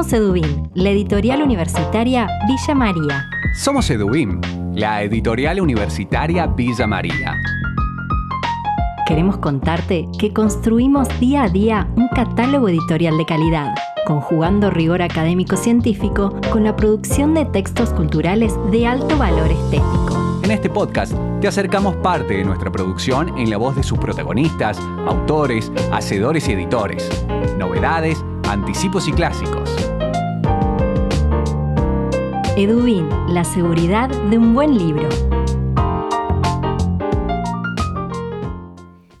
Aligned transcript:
Somos 0.00 0.14
Edubim, 0.14 0.70
la 0.72 0.88
editorial 0.88 1.42
universitaria 1.42 2.26
Villa 2.48 2.74
María. 2.74 3.28
Somos 3.54 3.90
Edubim, 3.90 4.40
la 4.74 5.02
editorial 5.02 5.60
universitaria 5.60 6.46
Villa 6.46 6.86
María. 6.86 7.36
Queremos 9.06 9.36
contarte 9.36 10.08
que 10.18 10.32
construimos 10.32 11.06
día 11.20 11.42
a 11.42 11.48
día 11.50 11.86
un 11.96 12.08
catálogo 12.08 12.70
editorial 12.70 13.18
de 13.18 13.26
calidad, 13.26 13.74
conjugando 14.06 14.70
rigor 14.70 15.02
académico-científico 15.02 16.34
con 16.50 16.64
la 16.64 16.74
producción 16.76 17.34
de 17.34 17.44
textos 17.44 17.90
culturales 17.90 18.54
de 18.70 18.86
alto 18.86 19.18
valor 19.18 19.50
estético. 19.50 20.40
En 20.42 20.50
este 20.50 20.70
podcast 20.70 21.12
te 21.42 21.48
acercamos 21.48 21.94
parte 21.96 22.38
de 22.38 22.44
nuestra 22.44 22.72
producción 22.72 23.36
en 23.36 23.50
la 23.50 23.58
voz 23.58 23.76
de 23.76 23.82
sus 23.82 23.98
protagonistas, 23.98 24.78
autores, 25.06 25.70
hacedores 25.92 26.48
y 26.48 26.52
editores. 26.52 27.06
Novedades, 27.58 28.24
anticipos 28.48 29.06
y 29.06 29.12
clásicos. 29.12 29.89
Edubin, 32.62 33.08
la 33.26 33.42
seguridad 33.42 34.10
de 34.28 34.36
un 34.36 34.54
buen 34.54 34.76
libro. 34.76 35.08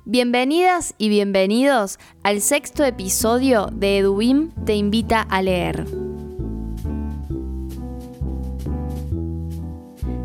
Bienvenidas 0.04 0.94
y 0.98 1.08
bienvenidos 1.08 1.98
al 2.22 2.42
sexto 2.42 2.84
episodio 2.84 3.70
de 3.72 3.96
Edubim 3.96 4.50
Te 4.66 4.74
invita 4.74 5.22
a 5.22 5.40
leer. 5.40 5.86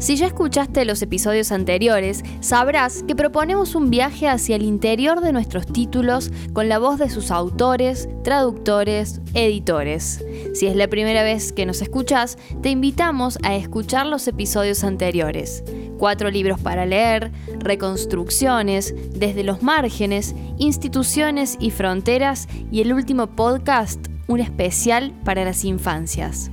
Si 0.06 0.18
ya 0.18 0.28
escuchaste 0.28 0.86
los 0.86 1.02
episodios 1.02 1.52
anteriores, 1.52 2.24
sabrás 2.40 3.02
que 3.02 3.16
proponemos 3.16 3.74
un 3.74 3.90
viaje 3.90 4.28
hacia 4.28 4.56
el 4.56 4.62
interior 4.62 5.20
de 5.20 5.34
nuestros 5.34 5.66
títulos 5.66 6.30
con 6.54 6.70
la 6.70 6.78
voz 6.78 7.00
de 7.00 7.10
sus 7.10 7.32
autores, 7.32 8.08
traductores, 8.24 9.20
editores. 9.34 10.24
Si 10.54 10.68
es 10.68 10.76
la 10.76 10.88
primera 10.88 11.24
vez 11.24 11.52
que 11.52 11.66
nos 11.66 11.82
escuchas, 11.82 12.38
te 12.62 12.70
invitamos 12.70 13.40
a 13.42 13.56
escuchar 13.56 14.06
los 14.06 14.28
episodios 14.28 14.84
anteriores. 14.84 15.64
Cuatro 15.98 16.30
libros 16.30 16.60
para 16.60 16.86
leer, 16.86 17.32
reconstrucciones, 17.58 18.94
desde 19.10 19.44
los 19.44 19.64
márgenes, 19.64 20.36
instituciones 20.60 21.58
y 21.60 21.72
fronteras 21.72 22.48
y 22.72 22.82
el 22.82 22.94
último 22.94 23.26
podcast, 23.26 24.06
un 24.28 24.40
especial 24.40 25.20
para 25.24 25.44
las 25.46 25.66
infancias. 25.66 26.52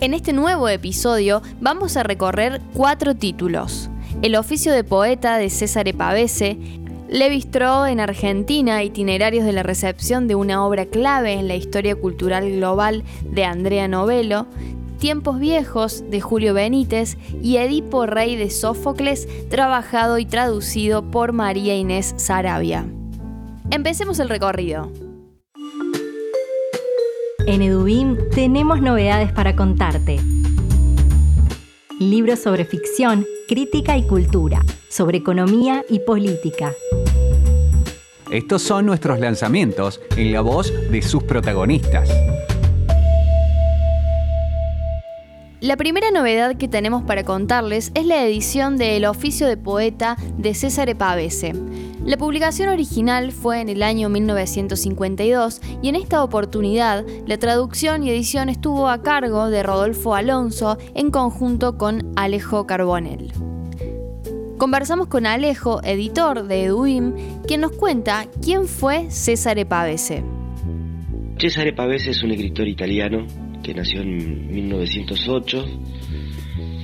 En 0.00 0.14
este 0.14 0.32
nuevo 0.32 0.66
episodio 0.70 1.42
vamos 1.60 1.98
a 1.98 2.02
recorrer 2.02 2.62
cuatro 2.72 3.14
títulos. 3.14 3.90
El 4.22 4.34
oficio 4.34 4.72
de 4.72 4.82
poeta 4.82 5.36
de 5.36 5.50
César 5.50 5.94
Pavese, 5.94 6.56
Levi-Strauss 7.10 7.90
en 7.90 8.00
Argentina, 8.00 8.82
itinerarios 8.82 9.44
de 9.44 9.52
la 9.52 9.62
recepción 9.62 10.26
de 10.26 10.36
una 10.36 10.64
obra 10.64 10.86
clave 10.86 11.34
en 11.34 11.48
la 11.48 11.54
historia 11.54 11.96
cultural 11.96 12.50
global 12.50 13.04
de 13.24 13.44
Andrea 13.44 13.88
Novello, 13.88 14.46
Tiempos 14.98 15.38
Viejos 15.38 16.02
de 16.08 16.22
Julio 16.22 16.54
Benítez 16.54 17.18
y 17.42 17.58
Edipo 17.58 18.06
Rey 18.06 18.36
de 18.36 18.48
Sófocles, 18.48 19.28
trabajado 19.50 20.16
y 20.16 20.24
traducido 20.24 21.10
por 21.10 21.32
María 21.34 21.76
Inés 21.76 22.14
Sarabia. 22.16 22.86
Empecemos 23.70 24.18
el 24.18 24.30
recorrido. 24.30 25.09
En 27.46 27.62
Edubim 27.62 28.16
tenemos 28.34 28.80
novedades 28.80 29.32
para 29.32 29.56
contarte. 29.56 30.18
Libros 31.98 32.40
sobre 32.40 32.64
ficción, 32.64 33.26
crítica 33.48 33.96
y 33.96 34.06
cultura, 34.06 34.62
sobre 34.88 35.18
economía 35.18 35.84
y 35.88 36.00
política. 36.00 36.72
Estos 38.30 38.62
son 38.62 38.86
nuestros 38.86 39.18
lanzamientos 39.20 40.00
en 40.16 40.32
la 40.32 40.40
voz 40.40 40.72
de 40.90 41.02
sus 41.02 41.22
protagonistas. 41.24 42.10
La 45.60 45.76
primera 45.76 46.10
novedad 46.10 46.56
que 46.56 46.68
tenemos 46.68 47.02
para 47.02 47.24
contarles 47.24 47.92
es 47.94 48.06
la 48.06 48.24
edición 48.24 48.78
de 48.78 48.96
El 48.96 49.04
oficio 49.04 49.46
de 49.46 49.58
poeta 49.58 50.16
de 50.38 50.54
César 50.54 50.96
Pavese. 50.96 51.52
La 52.04 52.16
publicación 52.16 52.70
original 52.70 53.30
fue 53.30 53.60
en 53.60 53.68
el 53.68 53.82
año 53.82 54.08
1952 54.08 55.60
y 55.82 55.90
en 55.90 55.96
esta 55.96 56.24
oportunidad 56.24 57.04
la 57.26 57.36
traducción 57.36 58.02
y 58.02 58.10
edición 58.10 58.48
estuvo 58.48 58.88
a 58.88 59.02
cargo 59.02 59.50
de 59.50 59.62
Rodolfo 59.62 60.14
Alonso 60.14 60.78
en 60.94 61.10
conjunto 61.10 61.76
con 61.76 62.10
Alejo 62.16 62.66
Carbonell. 62.66 63.30
Conversamos 64.56 65.08
con 65.08 65.26
Alejo, 65.26 65.82
editor 65.84 66.46
de 66.46 66.64
Eduim, 66.64 67.12
quien 67.46 67.60
nos 67.60 67.72
cuenta 67.72 68.26
quién 68.42 68.66
fue 68.66 69.10
César 69.10 69.66
Pavese. 69.66 70.24
Cesare 71.38 71.74
Pavese 71.74 72.10
es 72.10 72.22
un 72.22 72.30
escritor 72.30 72.66
italiano 72.66 73.26
que 73.62 73.74
nació 73.74 74.00
en 74.00 74.50
1908, 74.52 75.64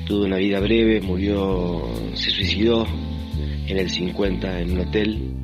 tuvo 0.06 0.24
una 0.26 0.36
vida 0.36 0.60
breve, 0.60 1.00
murió, 1.00 1.82
se 2.14 2.30
suicidó 2.30 2.86
en 3.66 3.78
el 3.78 3.90
50 3.90 4.60
en 4.60 4.72
un 4.72 4.80
hotel. 4.80 5.34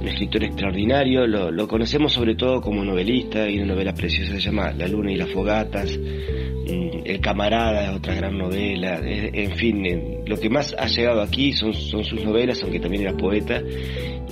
Un 0.00 0.08
escritor 0.08 0.44
extraordinario, 0.44 1.26
lo, 1.26 1.68
conocemos 1.68 2.12
sobre 2.12 2.34
todo 2.34 2.60
como 2.60 2.84
novelista, 2.84 3.48
y 3.48 3.58
una 3.58 3.74
novela 3.74 3.94
preciosa 3.94 4.32
se 4.32 4.40
llama 4.40 4.72
La 4.72 4.88
luna 4.88 5.12
y 5.12 5.16
las 5.16 5.30
fogatas, 5.30 5.96
mm, 5.96 7.02
El 7.04 7.20
camarada 7.20 7.94
otra 7.94 8.14
gran 8.14 8.36
novela, 8.36 9.00
en 9.04 9.52
fin, 9.56 10.22
lo 10.26 10.36
que 10.38 10.48
más 10.48 10.74
ha 10.76 10.86
llegado 10.86 11.20
aquí 11.20 11.52
son, 11.52 11.72
son 11.74 12.02
sus 12.04 12.24
novelas, 12.24 12.60
aunque 12.62 12.80
también 12.80 13.02
era 13.04 13.16
poeta, 13.16 13.62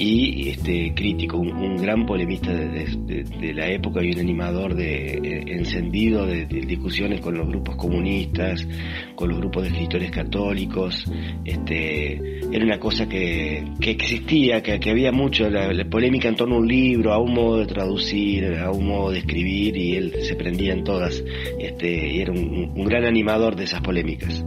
y 0.01 0.49
este 0.49 0.95
crítico, 0.95 1.37
un, 1.37 1.77
gran 1.77 2.07
polemista 2.07 2.51
de, 2.53 3.53
la 3.53 3.71
época 3.71 4.03
y 4.03 4.13
un 4.13 4.19
animador 4.19 4.75
de 4.75 5.13
eh, 5.13 5.45
encendido 5.49 6.25
de, 6.25 6.47
discusiones 6.47 7.21
con 7.21 7.37
los 7.37 7.47
grupos 7.47 7.77
comunistas, 7.77 8.67
con 9.15 9.29
los 9.29 9.39
grupos 9.39 9.65
de 9.65 9.69
escritores 9.69 10.11
católicos. 10.11 11.05
Este, 11.45 12.41
era 12.51 12.65
una 12.65 12.79
cosa 12.79 13.07
que, 13.07 13.63
existía, 13.81 14.63
que, 14.63 14.91
había 14.91 15.13
mucho, 15.13 15.51
la, 15.51 15.71
polémica 15.85 16.29
en 16.29 16.37
torno 16.37 16.57
a 16.57 16.59
un 16.61 16.69
libro, 16.69 17.13
a 17.13 17.19
un 17.19 17.35
modo 17.35 17.59
de 17.59 17.67
traducir, 17.67 18.55
a 18.57 18.71
un 18.71 18.87
modo 18.87 19.11
de 19.11 19.19
escribir, 19.19 19.77
y 19.77 19.97
él 19.97 20.15
se 20.23 20.35
prendía 20.35 20.73
en 20.73 20.83
todas. 20.83 21.23
Este, 21.59 22.09
y 22.15 22.21
era 22.21 22.33
un 22.33 22.85
gran 22.85 23.05
animador 23.05 23.55
de 23.55 23.65
esas 23.65 23.83
polémicas. 23.83 24.43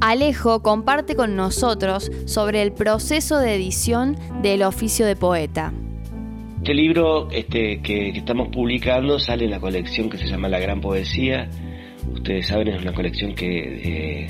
Alejo 0.00 0.62
comparte 0.62 1.14
con 1.14 1.36
nosotros 1.36 2.10
sobre 2.24 2.62
el 2.62 2.72
proceso 2.72 3.38
de 3.38 3.54
edición 3.54 4.16
del 4.40 4.62
oficio 4.62 5.04
de 5.04 5.14
poeta. 5.14 5.74
Este 6.56 6.72
libro 6.72 7.30
este, 7.30 7.82
que, 7.82 8.08
estamos 8.08 8.48
publicando 8.48 9.18
sale 9.18 9.44
en 9.44 9.50
la 9.50 9.60
colección 9.60 10.08
que 10.08 10.16
se 10.16 10.26
llama 10.26 10.48
La 10.48 10.58
Gran 10.58 10.80
Poesía. 10.80 11.50
Ustedes 12.12 12.46
saben, 12.46 12.68
es 12.68 12.82
una 12.82 12.92
colección 12.92 13.34
que 13.34 14.24
eh, 14.24 14.28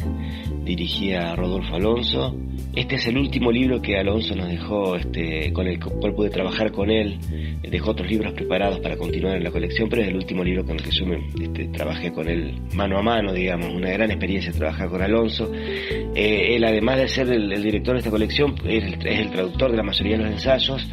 dirigía 0.64 1.34
Rodolfo 1.36 1.76
Alonso 1.76 2.36
este 2.74 2.94
es 2.94 3.06
el 3.08 3.18
último 3.18 3.50
libro 3.50 3.82
que 3.82 3.98
Alonso 3.98 4.36
nos 4.36 4.48
dejó, 4.48 4.94
este, 4.94 5.52
con 5.52 5.66
el 5.66 5.80
cual 5.80 6.14
pude 6.14 6.30
trabajar 6.30 6.70
con 6.70 6.88
él. 6.88 7.18
Dejó 7.62 7.90
otros 7.90 8.08
libros 8.08 8.32
preparados 8.32 8.78
para 8.78 8.96
continuar 8.96 9.36
en 9.36 9.44
la 9.44 9.50
colección, 9.50 9.88
pero 9.88 10.02
es 10.02 10.08
el 10.08 10.16
último 10.16 10.44
libro 10.44 10.64
con 10.64 10.76
el 10.76 10.82
que 10.82 10.90
yo 10.92 11.04
me, 11.04 11.16
este, 11.40 11.66
trabajé 11.68 12.12
con 12.12 12.28
él 12.28 12.60
mano 12.74 12.98
a 12.98 13.02
mano, 13.02 13.32
digamos. 13.32 13.74
Una 13.74 13.90
gran 13.90 14.10
experiencia 14.12 14.52
trabajar 14.52 14.88
con 14.88 15.02
Alonso. 15.02 15.52
Eh, 15.52 16.54
él, 16.54 16.64
además 16.64 16.98
de 16.98 17.08
ser 17.08 17.28
el, 17.32 17.60
director 17.60 17.94
de 17.94 17.98
esta 17.98 18.10
colección, 18.10 18.54
es 18.64 18.84
el, 18.84 19.30
traductor 19.30 19.72
de 19.72 19.76
la 19.76 19.82
mayoría 19.82 20.16
de 20.16 20.24
los 20.24 20.32
ensayos. 20.32 20.88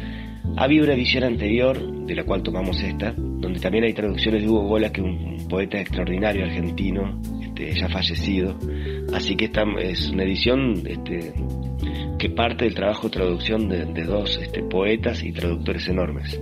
Había 0.60 0.82
una 0.82 0.94
edición 0.94 1.22
anterior, 1.22 1.78
de 2.04 2.16
la 2.16 2.24
cual 2.24 2.42
tomamos 2.42 2.82
esta, 2.82 3.14
donde 3.16 3.60
también 3.60 3.84
hay 3.84 3.92
traducciones 3.92 4.42
de 4.42 4.48
Hugo 4.48 4.64
Bola, 4.64 4.90
que 4.90 5.00
es 5.00 5.06
un 5.06 5.46
poeta 5.48 5.78
extraordinario 5.78 6.44
argentino, 6.44 7.16
este, 7.40 7.78
ya 7.78 7.88
fallecido. 7.88 8.58
Así 9.14 9.36
que 9.36 9.44
esta 9.44 9.62
es 9.80 10.10
una 10.10 10.24
edición 10.24 10.82
este, 10.84 11.32
que 12.18 12.30
parte 12.30 12.64
del 12.64 12.74
trabajo 12.74 13.04
de 13.04 13.10
traducción 13.10 13.68
de, 13.68 13.84
dos 14.02 14.36
este, 14.42 14.64
poetas 14.64 15.22
y 15.22 15.30
traductores 15.30 15.86
enormes. 15.86 16.40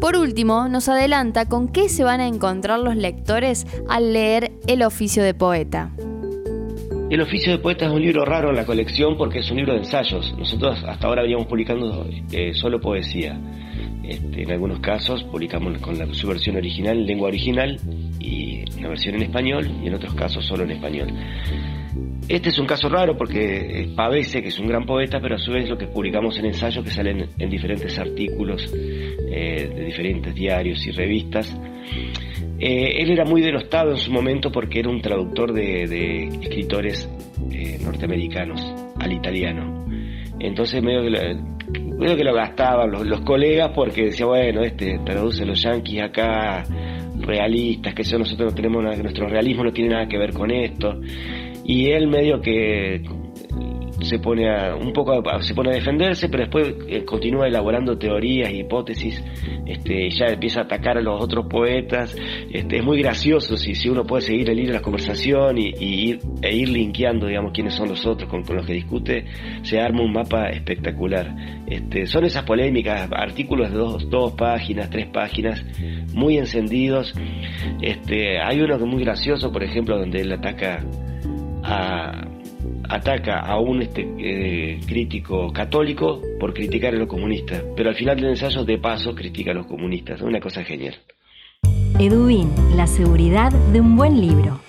Por 0.00 0.16
último, 0.16 0.70
nos 0.70 0.88
adelanta 0.88 1.50
con 1.50 1.68
qué 1.68 1.90
se 1.90 2.02
van 2.02 2.20
a 2.20 2.26
encontrar 2.26 2.80
los 2.80 2.96
lectores 2.96 3.66
al 3.90 4.14
leer 4.14 4.52
El 4.66 4.82
oficio 4.82 5.22
de 5.22 5.34
poeta. 5.34 5.90
El 7.08 7.20
oficio 7.20 7.52
de 7.52 7.58
poeta 7.58 7.86
es 7.86 7.92
un 7.92 8.02
libro 8.02 8.24
raro 8.24 8.50
en 8.50 8.56
la 8.56 8.66
colección 8.66 9.16
porque 9.16 9.38
es 9.38 9.50
un 9.52 9.58
libro 9.58 9.74
de 9.74 9.78
ensayos. 9.78 10.34
Nosotros 10.36 10.82
hasta 10.84 11.06
ahora 11.06 11.22
veníamos 11.22 11.46
publicando 11.46 12.04
eh, 12.32 12.52
solo 12.52 12.80
poesía. 12.80 13.38
Este, 14.02 14.42
en 14.42 14.50
algunos 14.50 14.80
casos 14.80 15.22
publicamos 15.22 15.78
con 15.78 16.14
su 16.14 16.26
versión 16.26 16.56
original, 16.56 17.06
lengua 17.06 17.28
original, 17.28 17.78
y 18.18 18.64
una 18.78 18.88
versión 18.88 19.14
en 19.14 19.22
español, 19.22 19.70
y 19.84 19.86
en 19.86 19.94
otros 19.94 20.14
casos 20.14 20.44
solo 20.44 20.64
en 20.64 20.72
español. 20.72 21.08
Este 22.28 22.48
es 22.48 22.58
un 22.58 22.66
caso 22.66 22.88
raro 22.88 23.16
porque 23.16 23.82
eh, 23.82 23.92
Pavese, 23.94 24.42
que 24.42 24.48
es 24.48 24.58
un 24.58 24.66
gran 24.66 24.84
poeta, 24.84 25.20
pero 25.20 25.36
a 25.36 25.38
su 25.38 25.52
vez 25.52 25.68
lo 25.68 25.78
que 25.78 25.86
publicamos 25.86 26.36
en 26.38 26.46
ensayos 26.46 26.84
que 26.84 26.90
salen 26.90 27.28
en 27.38 27.48
diferentes 27.48 27.96
artículos 28.00 28.68
eh, 28.74 29.72
de 29.76 29.84
diferentes 29.84 30.34
diarios 30.34 30.84
y 30.88 30.90
revistas. 30.90 31.56
Eh, 32.58 33.02
él 33.02 33.10
era 33.10 33.24
muy 33.24 33.42
denostado 33.42 33.90
en 33.90 33.98
su 33.98 34.10
momento 34.10 34.50
porque 34.50 34.80
era 34.80 34.88
un 34.88 35.00
traductor 35.00 35.52
de, 35.52 36.28
escritores 36.42 37.08
norteamericanos 37.82 38.60
al 38.98 39.12
italiano. 39.12 39.86
Entonces 40.38 40.82
medio 40.82 41.02
creo 41.98 42.16
que 42.16 42.24
lo 42.24 42.34
gastaban 42.34 42.90
los, 42.90 43.20
colegas 43.22 43.70
porque 43.74 44.06
decía, 44.06 44.26
bueno, 44.26 44.62
este 44.62 44.98
traduce 45.04 45.44
los 45.44 45.62
yanquis 45.62 46.02
acá 46.02 46.64
realistas, 47.18 47.94
que 47.94 48.02
eso 48.02 48.18
nosotros 48.18 48.52
no 48.52 48.54
tenemos 48.56 48.82
nada, 48.82 48.96
nuestro 49.02 49.26
realismo 49.26 49.64
no 49.64 49.72
tiene 49.72 49.90
nada 49.90 50.06
que 50.06 50.18
ver 50.18 50.32
con 50.32 50.50
esto. 50.50 51.00
Y 51.64 51.90
él 51.90 52.06
medio 52.06 52.40
que 52.40 53.02
se 54.02 54.18
pone 54.18 54.48
a, 54.50 54.74
un 54.74 54.92
poco 54.92 55.22
se 55.40 55.54
pone 55.54 55.70
a 55.70 55.74
defenderse, 55.74 56.28
pero 56.28 56.44
después 56.44 56.74
eh, 56.88 57.04
continúa 57.04 57.46
elaborando 57.46 57.96
teorías, 57.96 58.52
hipótesis, 58.52 59.22
este, 59.64 60.10
ya 60.10 60.26
empieza 60.26 60.60
a 60.60 60.64
atacar 60.64 60.98
a 60.98 61.00
los 61.00 61.22
otros 61.22 61.46
poetas. 61.46 62.16
Este, 62.50 62.78
es 62.78 62.84
muy 62.84 62.98
gracioso 63.00 63.56
si, 63.56 63.74
si 63.74 63.88
uno 63.88 64.04
puede 64.04 64.22
seguir 64.22 64.50
el 64.50 64.58
hilo 64.58 64.68
de 64.68 64.78
la 64.78 64.82
conversación 64.82 65.58
y, 65.58 65.72
ir, 65.80 66.20
e 66.42 66.54
ir 66.54 66.68
linkeando, 66.68 67.26
digamos, 67.26 67.52
quiénes 67.52 67.74
son 67.74 67.88
los 67.88 68.04
otros 68.06 68.28
con, 68.28 68.44
los 68.46 68.66
que 68.66 68.74
discute, 68.74 69.26
se 69.62 69.80
arma 69.80 70.02
un 70.02 70.12
mapa 70.12 70.50
espectacular. 70.50 71.34
Este, 71.66 72.06
son 72.06 72.24
esas 72.24 72.44
polémicas, 72.44 73.08
artículos 73.12 73.70
de 73.70 73.76
dos, 73.76 74.10
dos 74.10 74.32
páginas, 74.32 74.90
tres 74.90 75.06
páginas, 75.08 75.64
muy 76.12 76.36
encendidos. 76.36 77.14
Este, 77.80 78.40
hay 78.40 78.60
uno 78.60 78.76
que 78.78 78.84
es 78.84 78.90
muy 78.90 79.02
gracioso, 79.02 79.50
por 79.50 79.64
ejemplo, 79.64 79.98
donde 79.98 80.20
él 80.20 80.32
ataca 80.32 80.84
a 81.62 82.35
ataca 82.88 83.40
a 83.40 83.58
un 83.58 83.82
este, 83.82 84.06
eh, 84.18 84.80
crítico 84.86 85.52
católico 85.52 86.20
por 86.38 86.52
criticar 86.52 86.94
a 86.94 86.98
los 86.98 87.08
comunistas, 87.08 87.62
pero 87.76 87.90
al 87.90 87.96
final 87.96 88.16
del 88.16 88.30
ensayo 88.30 88.64
de 88.64 88.78
paso 88.78 89.14
critica 89.14 89.52
a 89.52 89.54
los 89.54 89.66
comunistas, 89.66 90.20
una 90.22 90.40
cosa 90.40 90.62
genial. 90.64 90.94
Edubin, 91.98 92.50
la 92.76 92.86
seguridad 92.86 93.50
de 93.72 93.80
un 93.80 93.96
buen 93.96 94.20
libro. 94.20 94.60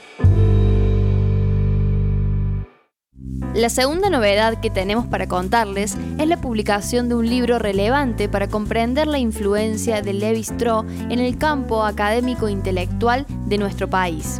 La 3.57 3.69
segunda 3.69 4.11
novedad 4.11 4.61
que 4.61 4.69
tenemos 4.69 5.07
para 5.07 5.27
contarles 5.27 5.97
es 6.19 6.27
la 6.27 6.39
publicación 6.39 7.09
de 7.09 7.15
un 7.15 7.27
libro 7.27 7.57
relevante 7.57 8.29
para 8.29 8.47
comprender 8.47 9.07
la 9.07 9.17
influencia 9.17 10.03
de 10.03 10.13
Levi 10.13 10.41
Strauss 10.41 10.85
en 11.09 11.17
el 11.17 11.39
campo 11.39 11.83
académico 11.83 12.49
intelectual 12.49 13.25
de 13.47 13.57
nuestro 13.57 13.89
país. 13.89 14.39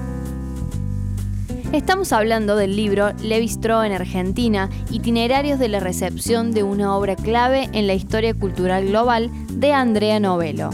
Estamos 1.74 2.14
hablando 2.14 2.56
del 2.56 2.78
libro 2.78 3.12
Levi 3.22 3.46
Strauss 3.46 3.86
en 3.86 3.92
Argentina, 3.92 4.70
itinerarios 4.90 5.60
de 5.60 5.68
la 5.68 5.82
recepción 5.82 6.54
de 6.54 6.64
una 6.64 6.96
obra 6.96 7.18
clave 7.18 7.70
en 7.74 7.88
la 7.88 7.94
historia 7.94 8.34
cultural 8.34 8.88
global 8.88 9.30
de 9.52 9.74
Andrea 9.74 10.18
Novello. 10.22 10.70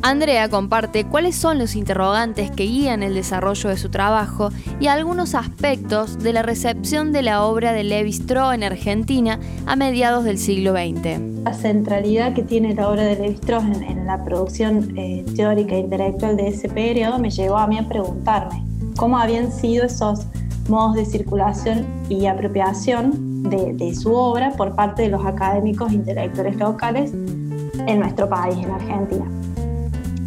Andrea 0.00 0.48
comparte 0.48 1.04
cuáles 1.04 1.36
son 1.36 1.58
los 1.58 1.76
interrogantes 1.76 2.50
que 2.50 2.64
guían 2.64 3.02
el 3.02 3.14
desarrollo 3.14 3.68
de 3.68 3.76
su 3.76 3.90
trabajo 3.90 4.48
y 4.80 4.86
algunos 4.86 5.34
aspectos 5.34 6.18
de 6.18 6.32
la 6.32 6.42
recepción 6.42 7.12
de 7.12 7.22
la 7.22 7.44
obra 7.44 7.74
de 7.74 7.84
Levi 7.84 8.10
Strauss 8.10 8.54
en 8.54 8.64
Argentina 8.64 9.38
a 9.66 9.76
mediados 9.76 10.24
del 10.24 10.38
siglo 10.38 10.72
XX. 10.72 11.20
La 11.44 11.52
centralidad 11.52 12.32
que 12.32 12.42
tiene 12.42 12.74
la 12.74 12.88
obra 12.88 13.04
de 13.04 13.16
Levi 13.16 13.34
Strauss 13.34 13.64
en, 13.64 14.06
la 14.06 14.24
producción 14.24 14.98
eh, 14.98 15.22
teórica 15.36 15.74
e 15.74 15.80
intelectual 15.80 16.36
de 16.38 16.48
ese 16.48 16.70
periodo 16.70 17.18
me 17.18 17.30
llevó 17.30 17.58
a 17.58 17.66
mí 17.66 17.78
a 17.78 17.86
preguntarme 17.86 18.71
cómo 18.96 19.18
habían 19.18 19.50
sido 19.50 19.84
esos 19.84 20.26
modos 20.68 20.94
de 20.94 21.04
circulación 21.04 21.86
y 22.08 22.26
apropiación 22.26 23.42
de, 23.42 23.94
su 23.94 24.14
obra 24.14 24.52
por 24.56 24.74
parte 24.74 25.02
de 25.02 25.08
los 25.08 25.24
académicos 25.24 25.92
intelectuales 25.92 26.56
locales 26.56 27.12
en 27.12 27.98
nuestro 27.98 28.28
país, 28.28 28.56
en 28.56 28.70
Argentina. 28.70 29.24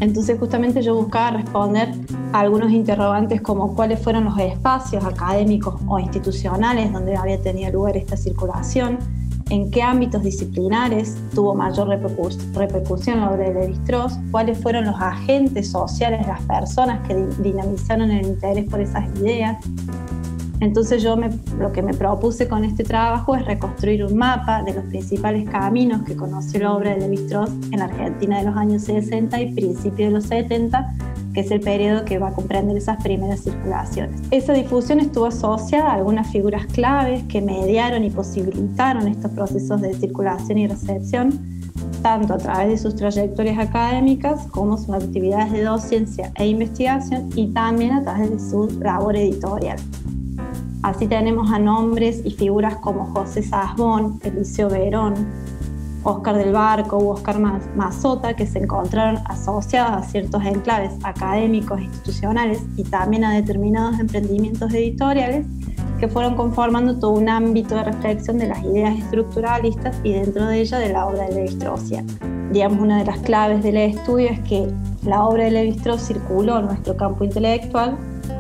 Entonces 0.02 0.38
justamente 0.38 0.82
yo 0.82 0.96
buscaba 0.96 1.38
responder 1.38 1.94
a 2.34 2.42
algunos 2.42 2.72
interrogantes 2.72 3.42
como 3.42 3.74
cuáles 3.74 4.02
fueron 4.02 4.26
los 4.26 4.38
espacios 4.38 5.06
académicos 5.06 5.76
o 5.88 6.00
institucionales 6.00 6.92
donde 6.92 7.16
había 7.16 7.42
tenido 7.42 7.72
lugar 7.72 7.96
esta 7.96 8.18
circulación, 8.18 9.00
en 9.50 9.70
qué 9.70 9.82
ámbitos 9.82 10.24
disciplinares 10.24 11.18
tuvo 11.34 11.54
mayor 11.54 11.88
repercusión 11.88 13.20
la 13.20 13.32
obra 13.32 13.50
de 13.50 13.54
Levi 13.54 13.74
Strauss, 13.74 14.18
cuáles 14.32 14.58
fueron 14.58 14.86
los 14.86 15.00
agentes 15.00 15.70
sociales, 15.70 16.26
las 16.26 16.42
personas 16.42 17.08
que 17.08 17.16
dinamizaron 17.42 18.12
el 18.12 18.26
interés 18.26 18.66
por 18.66 18.80
esas 18.82 19.06
ideas. 19.20 19.58
Entonces 20.62 21.04
yo 21.04 21.18
lo 21.60 21.72
que 21.74 21.82
me 21.82 21.94
propuse 21.94 22.48
con 22.48 22.64
este 22.64 22.84
trabajo 22.84 23.36
es 23.36 23.46
reconstruir 23.46 24.06
un 24.06 24.18
mapa 24.18 24.64
de 24.64 24.74
los 24.74 24.86
principales 24.86 25.48
caminos 25.50 26.04
que 26.04 26.16
conoció 26.16 26.62
la 26.62 26.74
obra 26.74 26.92
de 26.92 27.02
Levi 27.02 27.18
Strauss 27.18 27.52
en 27.72 27.80
la 27.80 27.86
Argentina 27.86 28.40
de 28.40 28.46
los 28.46 28.56
años 28.56 28.84
60 28.84 29.42
y 29.42 29.54
principios 29.54 30.10
de 30.10 30.12
los 30.12 30.24
70 30.26 30.96
que 31.36 31.42
es 31.42 31.52
el 31.52 31.60
periodo 31.60 32.06
que 32.06 32.18
va 32.18 32.30
a 32.30 32.34
comprender 32.34 32.78
esas 32.78 33.04
primeras 33.04 33.42
circulaciones. 33.42 34.22
Esa 34.32 34.54
difusión 34.54 35.02
estuvo 35.02 35.26
asociada 35.26 35.92
a 35.92 35.96
algunas 35.96 36.32
figuras 36.32 36.66
claves 36.68 37.24
que 37.26 37.42
mediaron 37.42 38.06
y 38.06 38.10
posibilitaron 38.10 39.10
estos 39.10 39.32
procesos 39.32 39.82
de 39.82 39.94
circulación 39.94 40.58
y 40.60 40.68
recepción, 40.68 41.62
tanto 42.02 42.36
a 42.36 42.38
través 42.38 42.70
de 42.70 42.78
sus 42.78 42.96
trayectorias 42.96 43.60
académicas 43.60 44.48
como 44.48 44.78
sus 44.78 44.92
actividades 44.92 45.52
de 45.52 45.64
docencia 45.64 46.32
e 46.36 46.48
investigación 46.48 47.30
y 47.36 47.48
también 47.48 47.92
a 47.92 48.04
través 48.04 48.32
de 48.32 48.40
su 48.40 48.70
labor 48.80 49.18
editorial. 49.18 49.78
Así 50.84 51.06
tenemos 51.06 51.52
a 51.52 51.60
nombres 51.60 52.22
y 52.24 52.32
figuras 52.32 52.76
como 52.78 53.08
José 53.08 53.44
Sasbón, 53.44 54.22
Eliseo 54.24 54.70
Verón, 54.70 55.16
Oscar 56.06 56.38
del 56.38 56.54
Barco 56.54 56.98
u 56.98 57.10
Oscar 57.10 57.40
Mazota, 57.40 58.36
que 58.36 58.46
se 58.46 58.60
encontraron 58.60 59.22
asociados 59.26 59.92
a 59.92 60.04
ciertos 60.04 60.46
enclaves 60.46 60.94
académicos 61.04 61.80
e 61.80 61.84
institucionales 61.84 62.64
y 62.78 62.84
también 62.84 63.26
a 63.26 63.34
determinados 63.34 64.00
emprendimientos 64.00 64.72
editoriales 64.74 65.46
que 66.00 66.08
fueron 66.08 66.36
conformando 66.36 67.00
todo 67.00 67.12
un 67.12 67.28
ámbito 67.28 67.76
de 67.76 67.86
reflexión 67.86 68.38
de 68.38 68.48
las 68.48 68.64
ideas 68.64 68.98
estructuralistas 68.98 70.00
y 70.04 70.14
dentro 70.14 70.46
de 70.46 70.62
ella 70.62 70.78
de 70.78 70.94
la 70.94 71.08
obra 71.08 71.26
de 71.26 71.36
Levi-Straussiana. 71.36 72.14
Digamos, 72.52 72.80
una 72.80 73.00
de 73.00 73.06
las 73.06 73.20
claves 73.20 73.64
del 73.64 73.78
estudio 73.78 74.30
es 74.30 74.40
que 74.42 74.68
la 75.04 75.26
obra 75.26 75.46
de 75.46 75.52
Levi-Strauss 75.52 76.08
circuló 76.08 76.60
en 76.60 76.66
nuestro 76.68 76.96
campo 76.96 77.24
intelectual 77.24 77.98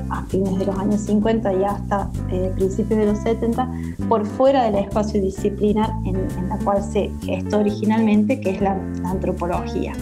a 0.10 0.24
fines 0.25 0.57
de 0.57 0.66
los 0.66 0.78
años 0.78 1.02
50 1.02 1.54
y 1.54 1.63
hasta 1.63 2.10
eh, 2.31 2.52
principios 2.56 3.00
de 3.00 3.06
los 3.07 3.19
70, 3.19 3.69
por 4.07 4.25
fuera 4.25 4.63
del 4.63 4.75
espacio 4.75 5.22
disciplinar 5.22 5.90
en, 6.06 6.16
la 6.50 6.57
cual 6.60 6.84
se 6.84 7.12
gestó 7.22 7.60
originalmente, 7.60 8.40
que 8.40 8.52
es 8.52 8.62
la, 8.62 8.78
antropología. 9.06 9.94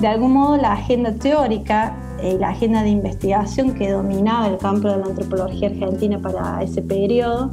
De 0.00 0.06
algún 0.06 0.32
modo, 0.32 0.56
la 0.56 0.72
agenda 0.72 1.12
teórica 1.12 1.96
y 2.22 2.36
la 2.38 2.50
agenda 2.50 2.82
de 2.82 2.90
investigación 2.90 3.74
que 3.74 3.90
dominaba 3.90 4.48
el 4.48 4.58
campo 4.58 4.88
de 4.88 4.98
la 4.98 5.06
antropología 5.06 5.68
argentina 5.68 6.18
para 6.18 6.62
ese 6.62 6.82
periodo 6.82 7.52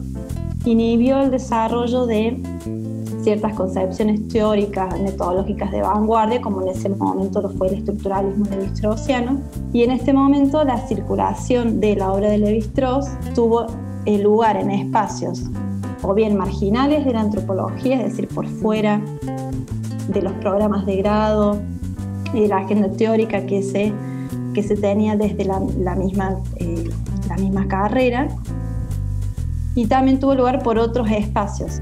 inhibió 0.65 1.21
el 1.21 1.31
desarrollo 1.31 2.05
de 2.07 2.41
ciertas 3.25 3.55
concepciones 3.55 4.27
teóricas, 4.27 5.01
metodológicas 5.01 5.71
de 5.71 5.81
vanguardia, 5.81 6.39
como 6.41 6.61
en 6.61 6.67
ese 6.67 6.89
momento 6.89 7.41
lo 7.41 7.49
fue 7.49 7.69
el 7.69 7.79
estructuralismo 7.79 8.45
levi-straussiano. 8.45 9.41
Y 9.73 9.81
en 9.81 9.89
este 9.89 10.13
momento 10.13 10.63
la 10.63 10.77
circulación 10.85 11.79
de 11.79 11.95
la 11.95 12.11
obra 12.11 12.29
de 12.29 12.37
Levi-Strauss 12.37 13.07
tuvo 13.33 13.65
el 14.05 14.21
lugar 14.21 14.57
en 14.57 14.69
espacios 14.69 15.41
o 16.03 16.13
bien 16.13 16.37
marginales 16.37 17.03
de 17.03 17.13
la 17.13 17.21
antropología, 17.21 17.95
es 17.95 18.11
decir, 18.11 18.27
por 18.27 18.45
fuera 18.45 19.01
de 20.07 20.21
los 20.21 20.33
programas 20.33 20.85
de 20.85 20.97
grado 20.97 21.57
y 22.31 22.41
de 22.41 22.47
la 22.47 22.57
agenda 22.57 22.91
teórica 22.91 23.43
que 23.47 23.63
se, 23.63 23.91
que 24.53 24.61
se 24.61 24.75
tenía 24.75 25.15
desde 25.15 25.45
la, 25.45 25.59
misma, 25.95 26.43
eh, 26.57 26.91
la 27.27 27.37
misma 27.37 27.67
carrera, 27.67 28.27
y 29.73 29.87
también 29.87 30.19
tuvo 30.19 30.35
lugar 30.35 30.61
por 30.61 30.77
otros 30.77 31.09
espacios, 31.09 31.81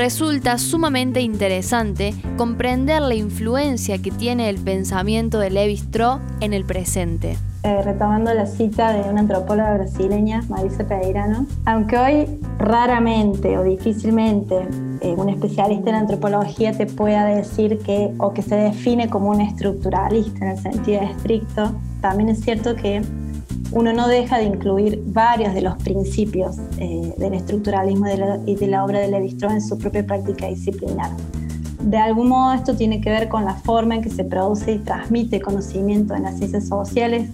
Resulta 0.00 0.56
sumamente 0.56 1.20
interesante 1.20 2.14
comprender 2.38 3.02
la 3.02 3.14
influencia 3.14 3.98
que 3.98 4.10
tiene 4.10 4.48
el 4.48 4.56
pensamiento 4.56 5.38
de 5.38 5.50
Levi 5.50 5.74
Strauss 5.74 6.22
en 6.40 6.54
el 6.54 6.64
presente. 6.64 7.36
Eh, 7.64 7.82
retomando 7.82 8.32
la 8.32 8.46
cita 8.46 8.94
de 8.94 9.06
una 9.06 9.20
antropóloga 9.20 9.74
brasileña, 9.74 10.40
Marisa 10.48 10.88
Pereirano, 10.88 11.44
aunque 11.66 11.98
hoy 11.98 12.40
raramente 12.56 13.58
o 13.58 13.62
difícilmente 13.62 14.66
eh, 15.02 15.14
un 15.18 15.28
especialista 15.28 15.90
en 15.90 15.96
antropología 15.96 16.72
te 16.72 16.86
pueda 16.86 17.26
decir 17.26 17.76
que 17.80 18.10
o 18.16 18.32
que 18.32 18.40
se 18.40 18.56
define 18.56 19.10
como 19.10 19.28
un 19.28 19.42
estructuralista 19.42 20.46
en 20.46 20.50
el 20.52 20.58
sentido 20.58 21.02
estricto, 21.02 21.72
también 22.00 22.30
es 22.30 22.40
cierto 22.40 22.74
que 22.74 23.02
uno 23.72 23.92
no 23.92 24.08
deja 24.08 24.38
de 24.38 24.44
incluir 24.44 25.02
varios 25.06 25.54
de 25.54 25.62
los 25.62 25.76
principios 25.76 26.56
eh, 26.78 27.14
del 27.16 27.34
estructuralismo 27.34 28.06
y 28.46 28.56
de 28.56 28.66
la 28.66 28.84
obra 28.84 29.00
de 29.00 29.08
Levi 29.08 29.28
Strauss 29.28 29.54
en 29.54 29.62
su 29.62 29.78
propia 29.78 30.04
práctica 30.04 30.46
disciplinar. 30.46 31.10
De 31.82 31.96
algún 31.96 32.28
modo 32.28 32.52
esto 32.52 32.74
tiene 32.74 33.00
que 33.00 33.10
ver 33.10 33.28
con 33.28 33.44
la 33.44 33.54
forma 33.54 33.94
en 33.94 34.02
que 34.02 34.10
se 34.10 34.24
produce 34.24 34.72
y 34.72 34.78
transmite 34.80 35.40
conocimiento 35.40 36.14
en 36.14 36.24
las 36.24 36.36
ciencias 36.38 36.68
sociales, 36.68 37.30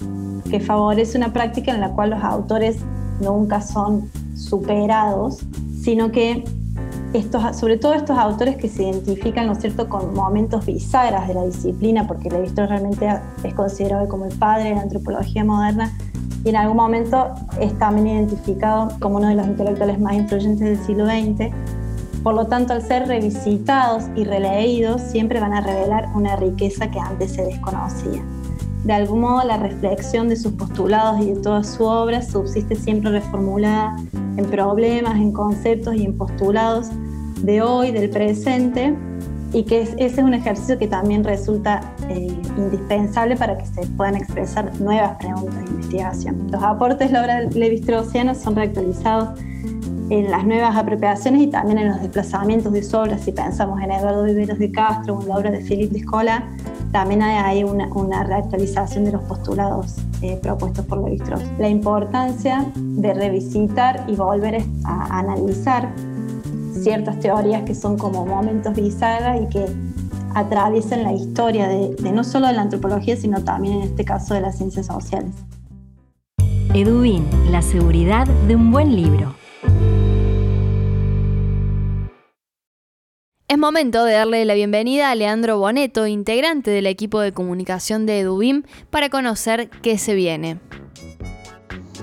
que 0.48 0.60
favorece 0.60 1.18
una 1.18 1.32
práctica 1.32 1.74
en 1.74 1.80
la 1.80 1.90
cual 1.90 2.10
los 2.10 2.22
autores 2.22 2.76
nunca 3.20 3.60
son 3.60 4.08
superados, 4.36 5.38
sino 5.82 6.12
que 6.12 6.44
sobre 7.58 7.78
todo 7.78 7.94
estos 7.94 8.18
autores 8.18 8.56
que 8.56 8.68
se 8.68 8.82
identifican, 8.82 9.46
¿no 9.46 9.52
es 9.52 9.60
cierto?, 9.60 9.88
con 9.88 10.14
momentos 10.14 10.66
bisagras 10.66 11.26
de 11.26 11.34
la 11.34 11.44
disciplina, 11.46 12.06
porque 12.06 12.28
Levi 12.28 12.46
Strauss 12.46 12.68
realmente 12.68 13.08
es 13.42 13.54
considerado 13.54 14.06
como 14.06 14.26
el 14.26 14.36
padre 14.36 14.70
de 14.70 14.74
la 14.74 14.82
antropología 14.82 15.44
moderna, 15.44 15.96
y 16.46 16.50
en 16.50 16.56
algún 16.56 16.76
momento 16.76 17.34
es 17.60 17.76
también 17.76 18.06
identificado 18.06 18.88
como 19.00 19.16
uno 19.16 19.28
de 19.28 19.34
los 19.34 19.48
intelectuales 19.48 19.98
más 19.98 20.14
influyentes 20.14 20.60
del 20.60 20.78
siglo 20.86 21.04
XX. 21.04 21.52
Por 22.22 22.34
lo 22.34 22.46
tanto, 22.46 22.72
al 22.72 22.82
ser 22.82 23.08
revisitados 23.08 24.04
y 24.14 24.22
releídos, 24.22 25.02
siempre 25.02 25.40
van 25.40 25.52
a 25.52 25.60
revelar 25.60 26.08
una 26.14 26.36
riqueza 26.36 26.88
que 26.88 27.00
antes 27.00 27.32
se 27.32 27.42
desconocía. 27.42 28.22
De 28.84 28.92
algún 28.92 29.22
modo, 29.22 29.44
la 29.44 29.56
reflexión 29.56 30.28
de 30.28 30.36
sus 30.36 30.52
postulados 30.52 31.20
y 31.20 31.32
de 31.32 31.40
toda 31.40 31.64
su 31.64 31.82
obra 31.82 32.22
subsiste 32.22 32.76
siempre 32.76 33.10
reformulada 33.10 33.96
en 34.36 34.44
problemas, 34.44 35.16
en 35.16 35.32
conceptos 35.32 35.96
y 35.96 36.04
en 36.04 36.16
postulados 36.16 36.90
de 37.42 37.60
hoy, 37.60 37.90
del 37.90 38.08
presente, 38.08 38.94
y 39.52 39.64
que 39.64 39.82
ese 39.82 39.96
es 39.98 40.18
un 40.18 40.34
ejercicio 40.34 40.78
que 40.78 40.86
también 40.86 41.24
resulta 41.24 41.80
eh, 42.08 42.28
indispensable 42.56 43.34
para 43.36 43.58
que 43.58 43.66
se 43.66 43.84
puedan 43.96 44.14
expresar 44.14 44.70
nuevas 44.80 45.16
preguntas 45.18 45.65
investigación. 45.96 46.50
Los 46.50 46.62
aportes 46.62 47.08
de 47.08 47.12
la 47.12 47.22
obra 47.22 47.40
de 47.40 47.58
Levi-Straussiana 47.58 48.34
son 48.34 48.56
reactualizados 48.56 49.38
en 50.08 50.30
las 50.30 50.46
nuevas 50.46 50.76
apropiaciones 50.76 51.42
y 51.42 51.46
también 51.48 51.78
en 51.78 51.88
los 51.88 52.00
desplazamientos 52.00 52.72
de 52.72 52.82
su 52.82 52.96
obra. 52.96 53.18
Si 53.18 53.32
pensamos 53.32 53.80
en 53.82 53.90
Eduardo 53.90 54.24
Viveros 54.24 54.58
de 54.58 54.70
Castro 54.70 55.16
o 55.16 55.22
en 55.22 55.28
la 55.28 55.36
obra 55.36 55.50
de 55.50 55.58
de 55.58 55.98
Escola, 55.98 56.48
también 56.92 57.22
hay 57.22 57.64
una, 57.64 57.88
una 57.92 58.22
reactualización 58.22 59.04
de 59.04 59.12
los 59.12 59.22
postulados 59.22 59.96
eh, 60.22 60.38
propuestos 60.40 60.84
por 60.86 61.02
Levi-Strauss. 61.02 61.42
La 61.58 61.68
importancia 61.68 62.64
de 62.76 63.14
revisitar 63.14 64.04
y 64.06 64.14
volver 64.14 64.62
a 64.84 65.18
analizar 65.18 65.92
ciertas 66.72 67.18
teorías 67.18 67.62
que 67.62 67.74
son 67.74 67.98
como 67.98 68.24
momentos 68.24 68.74
bisagra 68.74 69.38
y 69.40 69.48
que 69.48 69.66
atraviesan 70.36 71.02
la 71.02 71.12
historia 71.12 71.66
de, 71.66 71.96
no 72.12 72.22
solo 72.22 72.46
de 72.46 72.52
la 72.52 72.62
antropología, 72.62 73.16
sino 73.16 73.42
también 73.42 73.78
en 73.78 73.82
este 73.82 74.04
caso 74.04 74.34
de 74.34 74.42
las 74.42 74.58
ciencias 74.58 74.86
sociales. 74.86 75.34
Edubin, 76.76 77.26
la 77.50 77.62
seguridad 77.62 78.26
de 78.26 78.54
un 78.54 78.70
buen 78.70 78.94
libro. 78.94 79.34
Es 83.48 83.56
momento 83.56 84.04
de 84.04 84.12
darle 84.12 84.44
la 84.44 84.52
bienvenida 84.52 85.10
a 85.10 85.14
Leandro 85.14 85.58
Boneto, 85.58 86.06
integrante 86.06 86.70
del 86.70 86.84
equipo 86.84 87.20
de 87.20 87.32
comunicación 87.32 88.04
de 88.04 88.20
Edubim, 88.20 88.64
para 88.90 89.08
conocer 89.08 89.70
qué 89.80 89.96
se 89.96 90.14
viene. 90.14 90.60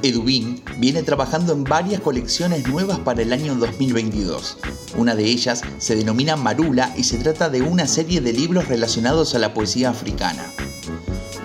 Edubin 0.02 0.64
viene 0.80 1.04
trabajando 1.04 1.54
en 1.54 1.66
varias 1.66 2.02
colecciones 2.02 2.68
nuevas 2.68 2.98
para 2.98 3.22
el 3.22 3.32
año 3.32 3.54
2022. 3.54 4.58
Una 4.98 5.14
de 5.14 5.26
ellas 5.26 5.62
se 5.78 5.96
denomina 5.96 6.36
Marula 6.36 6.92
y 6.98 7.04
se 7.04 7.20
trata 7.20 7.48
de 7.48 7.62
una 7.62 7.86
serie 7.86 8.22
de 8.22 8.34
libros 8.34 8.68
relacionados 8.70 9.36
a 9.36 9.40
la 9.40 9.54
poesía 9.54 9.92
africana. 9.92 10.44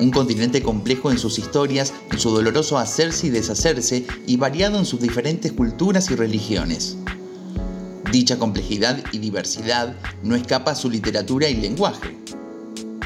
Un 0.01 0.11
continente 0.13 0.63
complejo 0.63 1.11
en 1.11 1.19
sus 1.19 1.39
historias, 1.39 1.93
en 2.13 2.21
su 2.21 2.31
doloroso 2.31 2.79
hacerse 2.79 3.27
y 3.27 3.31
deshacerse 3.31 4.07
y 4.27 4.37
variado 4.37 4.79
en 4.79 4.87
sus 4.87 5.01
diferentes 5.01 5.53
culturas 5.53 6.11
y 6.11 6.15
religiones. 6.15 6.97
Dicha 8.13 8.39
complejidad 8.39 9.03
y 9.13 9.19
diversidad 9.19 9.97
no 10.23 10.37
escapa 10.37 10.71
a 10.71 10.77
su 10.77 10.89
literatura 10.89 11.49
y 11.49 11.57
lenguaje. 11.57 12.17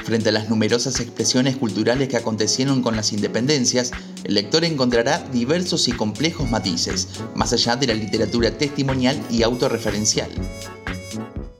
Frente 0.04 0.28
a 0.28 0.32
las 0.32 0.50
numerosas 0.50 1.00
expresiones 1.00 1.56
culturales 1.56 2.08
que 2.08 2.16
acontecieron 2.16 2.82
con 2.82 2.94
las 2.94 3.12
independencias, 3.12 3.92
el 4.24 4.34
lector 4.34 4.64
encontrará 4.64 5.18
diversos 5.32 5.88
y 5.88 5.92
complejos 5.92 6.50
matices, 6.50 7.08
más 7.34 7.52
allá 7.52 7.76
de 7.76 7.86
la 7.86 7.94
literatura 7.94 8.50
testimonial 8.58 9.20
y 9.30 9.42
autorreferencial. 9.42 10.28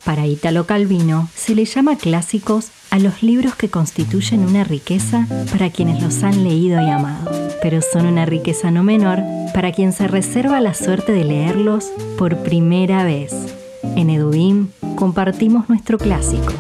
Para 0.05 0.27
Italo 0.27 0.67
Calvino, 0.67 1.29
se 1.35 1.55
le 1.55 1.65
llama 1.65 1.97
clásicos 1.97 2.71
a 2.91 2.99
los 2.99 3.23
libros 3.23 3.55
que 3.55 3.71
constituyen 3.71 4.41
una 4.41 4.65
riqueza 4.65 5.29
para 5.53 5.71
quienes 5.71 6.03
los 6.03 6.25
han 6.25 6.43
leído 6.43 6.81
y 6.83 6.91
amado, 6.91 7.31
pero 7.63 7.81
son 7.83 8.07
una 8.07 8.27
riqueza 8.27 8.73
no 8.73 8.83
menor 8.83 9.23
para 9.55 9.71
quien 9.71 9.93
se 9.93 10.09
reserva 10.09 10.61
la 10.61 10.75
suerte 10.75 11.13
de 11.13 11.25
leerlos 11.25 11.93
por 12.19 12.39
primera 12.39 13.05
vez. 13.05 13.33
En 13.97 14.11
Edubim 14.11 14.69
compartimos 14.97 15.69
nuestro 15.69 15.99
clásico. 15.99 16.53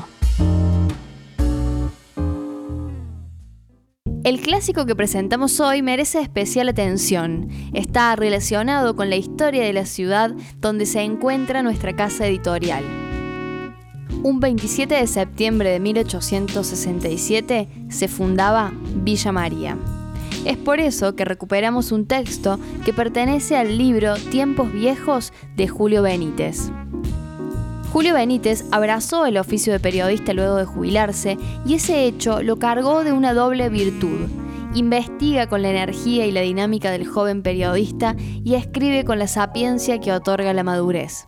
El 4.23 4.41
clásico 4.41 4.87
que 4.87 4.95
presentamos 4.95 5.59
hoy 5.59 5.83
merece 5.83 6.21
especial 6.21 6.69
atención. 6.69 7.49
Está 7.75 8.15
relacionado 8.15 8.95
con 8.95 9.11
la 9.11 9.17
historia 9.17 9.65
de 9.65 9.73
la 9.73 9.85
ciudad 9.85 10.33
donde 10.59 10.87
se 10.87 11.03
encuentra 11.03 11.65
nuestra 11.65 11.97
casa 11.97 12.29
editorial. 12.29 12.85
Un 14.25 14.39
27 14.39 14.95
de 14.95 15.07
septiembre 15.09 15.71
de 15.71 15.81
1867 15.81 17.69
se 17.89 18.07
fundaba 18.07 18.73
Villa 18.95 19.33
María. 19.33 19.77
Es 20.45 20.57
por 20.57 20.79
eso 20.79 21.17
que 21.17 21.25
recuperamos 21.25 21.91
un 21.91 22.07
texto 22.07 22.61
que 22.85 22.93
pertenece 22.93 23.57
al 23.57 23.77
libro 23.77 24.15
Tiempos 24.31 24.73
Viejos 24.73 25.33
de 25.57 25.67
Julio 25.67 26.03
Benítez. 26.03 26.71
Julio 27.93 28.15
Benítez 28.15 28.65
abrazó 28.71 29.27
el 29.27 29.39
oficio 29.39 29.73
de 29.73 29.81
periodista 29.81 30.33
luego 30.33 30.55
de 30.55 30.67
jubilarse 30.67 31.37
y 31.67 31.75
ese 31.75 32.05
hecho 32.05 32.45
lo 32.45 32.61
cargó 32.61 33.03
de 33.03 33.13
una 33.13 33.35
doble 33.35 33.71
virtud. 33.71 34.29
Investiga 34.75 35.49
con 35.49 35.63
la 35.63 35.71
energía 35.71 36.27
y 36.27 36.31
la 36.31 36.43
dinámica 36.43 36.93
del 36.93 37.09
joven 37.09 37.43
periodista 37.43 38.15
y 38.19 38.55
escribe 38.55 39.05
con 39.05 39.19
la 39.19 39.27
sapiencia 39.27 39.99
que 39.99 40.13
otorga 40.13 40.55
la 40.55 40.63
madurez. 40.63 41.27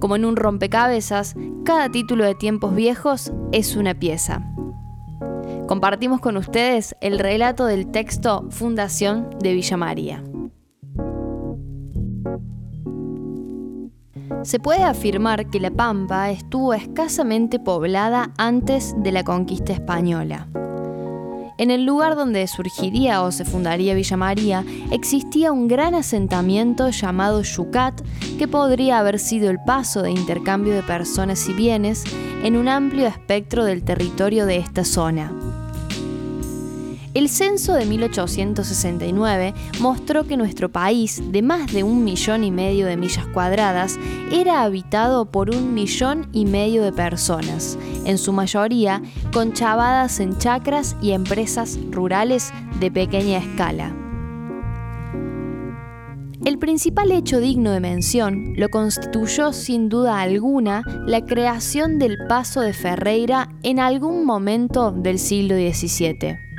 Como 0.00 0.16
en 0.16 0.24
un 0.24 0.36
rompecabezas, 0.36 1.36
cada 1.64 1.90
título 1.90 2.24
de 2.24 2.34
Tiempos 2.34 2.74
Viejos 2.74 3.32
es 3.52 3.76
una 3.76 3.94
pieza. 3.94 4.42
Compartimos 5.68 6.20
con 6.20 6.38
ustedes 6.38 6.96
el 7.02 7.18
relato 7.18 7.66
del 7.66 7.90
texto 7.90 8.46
Fundación 8.50 9.28
de 9.40 9.52
Villa 9.52 9.76
María. 9.76 10.24
Se 14.42 14.58
puede 14.58 14.82
afirmar 14.84 15.50
que 15.50 15.60
La 15.60 15.70
Pampa 15.70 16.30
estuvo 16.30 16.72
escasamente 16.72 17.60
poblada 17.60 18.32
antes 18.38 18.94
de 18.96 19.12
la 19.12 19.22
conquista 19.22 19.74
española. 19.74 20.48
En 21.60 21.70
el 21.70 21.84
lugar 21.84 22.16
donde 22.16 22.46
surgiría 22.46 23.22
o 23.22 23.30
se 23.30 23.44
fundaría 23.44 23.92
Villa 23.92 24.16
María 24.16 24.64
existía 24.90 25.52
un 25.52 25.68
gran 25.68 25.94
asentamiento 25.94 26.88
llamado 26.88 27.42
Yucat 27.42 28.00
que 28.38 28.48
podría 28.48 28.98
haber 28.98 29.18
sido 29.18 29.50
el 29.50 29.58
paso 29.66 30.00
de 30.00 30.10
intercambio 30.10 30.72
de 30.72 30.82
personas 30.82 31.46
y 31.50 31.52
bienes 31.52 32.04
en 32.44 32.56
un 32.56 32.66
amplio 32.66 33.06
espectro 33.06 33.66
del 33.66 33.82
territorio 33.82 34.46
de 34.46 34.56
esta 34.56 34.86
zona. 34.86 35.49
El 37.12 37.28
censo 37.28 37.74
de 37.74 37.86
1869 37.86 39.52
mostró 39.80 40.24
que 40.28 40.36
nuestro 40.36 40.68
país, 40.68 41.20
de 41.32 41.42
más 41.42 41.72
de 41.72 41.82
un 41.82 42.04
millón 42.04 42.44
y 42.44 42.52
medio 42.52 42.86
de 42.86 42.96
millas 42.96 43.26
cuadradas, 43.26 43.98
era 44.30 44.62
habitado 44.62 45.24
por 45.24 45.50
un 45.50 45.74
millón 45.74 46.28
y 46.32 46.44
medio 46.44 46.84
de 46.84 46.92
personas, 46.92 47.76
en 48.04 48.16
su 48.16 48.32
mayoría 48.32 49.02
conchavadas 49.32 50.20
en 50.20 50.38
chacras 50.38 50.96
y 51.02 51.10
empresas 51.10 51.80
rurales 51.90 52.52
de 52.78 52.92
pequeña 52.92 53.38
escala. 53.38 53.92
El 56.44 56.58
principal 56.58 57.10
hecho 57.10 57.40
digno 57.40 57.72
de 57.72 57.80
mención 57.80 58.54
lo 58.56 58.68
constituyó 58.68 59.52
sin 59.52 59.88
duda 59.88 60.20
alguna 60.20 60.84
la 61.06 61.26
creación 61.26 61.98
del 61.98 62.18
Paso 62.28 62.60
de 62.60 62.72
Ferreira 62.72 63.48
en 63.64 63.80
algún 63.80 64.24
momento 64.24 64.92
del 64.92 65.18
siglo 65.18 65.56
XVII. 65.56 66.49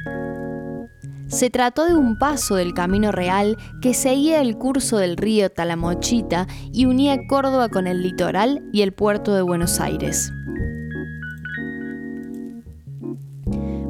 Se 1.31 1.49
trató 1.49 1.85
de 1.85 1.95
un 1.95 2.17
paso 2.17 2.55
del 2.55 2.73
Camino 2.73 3.13
Real 3.13 3.57
que 3.81 3.93
seguía 3.93 4.41
el 4.41 4.57
curso 4.57 4.97
del 4.97 5.15
río 5.15 5.49
Talamochita 5.49 6.45
y 6.73 6.85
unía 6.85 7.25
Córdoba 7.29 7.69
con 7.69 7.87
el 7.87 8.03
litoral 8.03 8.61
y 8.73 8.81
el 8.81 8.91
puerto 8.91 9.33
de 9.33 9.41
Buenos 9.41 9.79
Aires. 9.79 10.29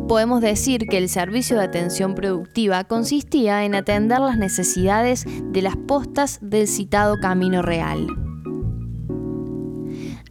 Podemos 0.08 0.42
decir 0.42 0.86
que 0.88 1.00
el 1.00 1.10
servicio 1.10 1.58
de 1.58 1.64
atención 1.64 2.14
productiva 2.14 2.84
consistía 2.84 3.66
en 3.66 3.74
atender 3.74 4.20
las 4.20 4.38
necesidades 4.38 5.26
de 5.52 5.62
las 5.64 5.76
postas 5.76 6.38
del 6.44 6.68
citado 6.68 7.18
Camino 7.20 7.64
Real. 7.64 8.06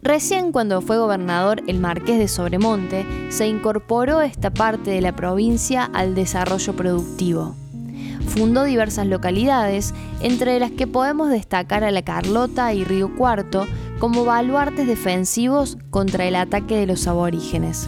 Recién 0.03 0.51
cuando 0.51 0.81
fue 0.81 0.97
gobernador 0.97 1.61
el 1.67 1.79
marqués 1.79 2.17
de 2.17 2.27
Sobremonte, 2.27 3.05
se 3.29 3.47
incorporó 3.47 4.21
esta 4.21 4.49
parte 4.49 4.89
de 4.89 5.01
la 5.01 5.15
provincia 5.15 5.89
al 5.93 6.15
desarrollo 6.15 6.75
productivo. 6.75 7.55
Fundó 8.27 8.63
diversas 8.63 9.05
localidades, 9.05 9.93
entre 10.21 10.59
las 10.59 10.71
que 10.71 10.87
podemos 10.87 11.29
destacar 11.29 11.83
a 11.83 11.91
La 11.91 12.01
Carlota 12.01 12.73
y 12.73 12.83
Río 12.83 13.15
Cuarto 13.15 13.67
como 13.99 14.25
baluartes 14.25 14.87
defensivos 14.87 15.77
contra 15.91 16.25
el 16.25 16.35
ataque 16.35 16.77
de 16.77 16.87
los 16.87 17.05
aborígenes. 17.07 17.87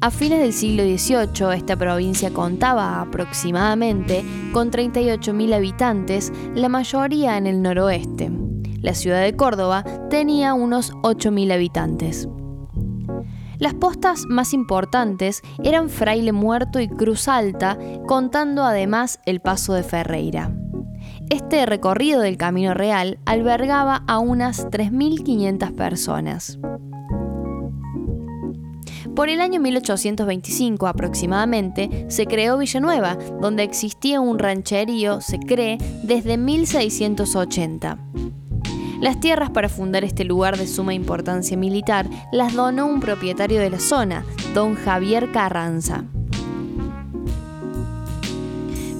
A 0.00 0.10
fines 0.10 0.40
del 0.40 0.52
siglo 0.52 0.82
XVIII, 0.82 1.56
esta 1.56 1.76
provincia 1.76 2.30
contaba 2.30 3.00
aproximadamente 3.00 4.24
con 4.52 4.70
38.000 4.70 5.54
habitantes, 5.54 6.32
la 6.54 6.68
mayoría 6.68 7.38
en 7.38 7.46
el 7.46 7.62
noroeste. 7.62 8.43
La 8.84 8.92
ciudad 8.92 9.22
de 9.22 9.34
Córdoba 9.34 9.82
tenía 10.10 10.52
unos 10.52 10.92
8.000 10.96 11.54
habitantes. 11.54 12.28
Las 13.58 13.72
postas 13.72 14.24
más 14.28 14.52
importantes 14.52 15.40
eran 15.62 15.88
Fraile 15.88 16.32
Muerto 16.32 16.80
y 16.80 16.88
Cruz 16.88 17.26
Alta, 17.26 17.78
contando 18.06 18.62
además 18.62 19.20
el 19.24 19.40
paso 19.40 19.72
de 19.72 19.84
Ferreira. 19.84 20.54
Este 21.30 21.64
recorrido 21.64 22.20
del 22.20 22.36
Camino 22.36 22.74
Real 22.74 23.18
albergaba 23.24 24.04
a 24.06 24.18
unas 24.18 24.68
3.500 24.68 25.74
personas. 25.74 26.58
Por 29.16 29.30
el 29.30 29.40
año 29.40 29.60
1825 29.60 30.86
aproximadamente 30.86 32.04
se 32.10 32.26
creó 32.26 32.58
Villanueva, 32.58 33.16
donde 33.40 33.62
existía 33.62 34.20
un 34.20 34.38
rancherío, 34.38 35.22
se 35.22 35.38
cree, 35.38 35.78
desde 36.02 36.36
1680. 36.36 37.96
Las 39.04 39.20
tierras 39.20 39.50
para 39.50 39.68
fundar 39.68 40.02
este 40.02 40.24
lugar 40.24 40.56
de 40.56 40.66
suma 40.66 40.94
importancia 40.94 41.58
militar 41.58 42.08
las 42.32 42.54
donó 42.54 42.86
un 42.86 43.00
propietario 43.00 43.60
de 43.60 43.68
la 43.68 43.78
zona, 43.78 44.24
don 44.54 44.76
Javier 44.76 45.30
Carranza. 45.30 46.04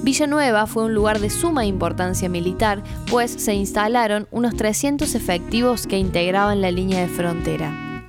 Villanueva 0.03 0.67
fue 0.67 0.83
un 0.83 0.93
lugar 0.93 1.19
de 1.19 1.31
suma 1.31 1.65
importancia 1.65 2.29
militar, 2.29 2.83
pues 3.09 3.31
se 3.31 3.55
instalaron 3.55 4.27
unos 4.29 4.55
300 4.55 5.15
efectivos 5.15 5.87
que 5.87 5.97
integraban 5.97 6.61
la 6.61 6.69
línea 6.69 7.01
de 7.01 7.07
frontera. 7.07 8.03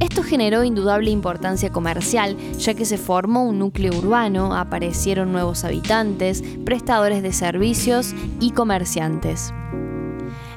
Esto 0.00 0.24
generó 0.24 0.64
indudable 0.64 1.12
importancia 1.12 1.70
comercial, 1.70 2.36
ya 2.58 2.74
que 2.74 2.84
se 2.84 2.98
formó 2.98 3.44
un 3.44 3.60
núcleo 3.60 3.96
urbano, 3.96 4.56
aparecieron 4.56 5.30
nuevos 5.30 5.62
habitantes, 5.62 6.42
prestadores 6.64 7.22
de 7.22 7.32
servicios 7.32 8.16
y 8.40 8.50
comerciantes. 8.50 9.52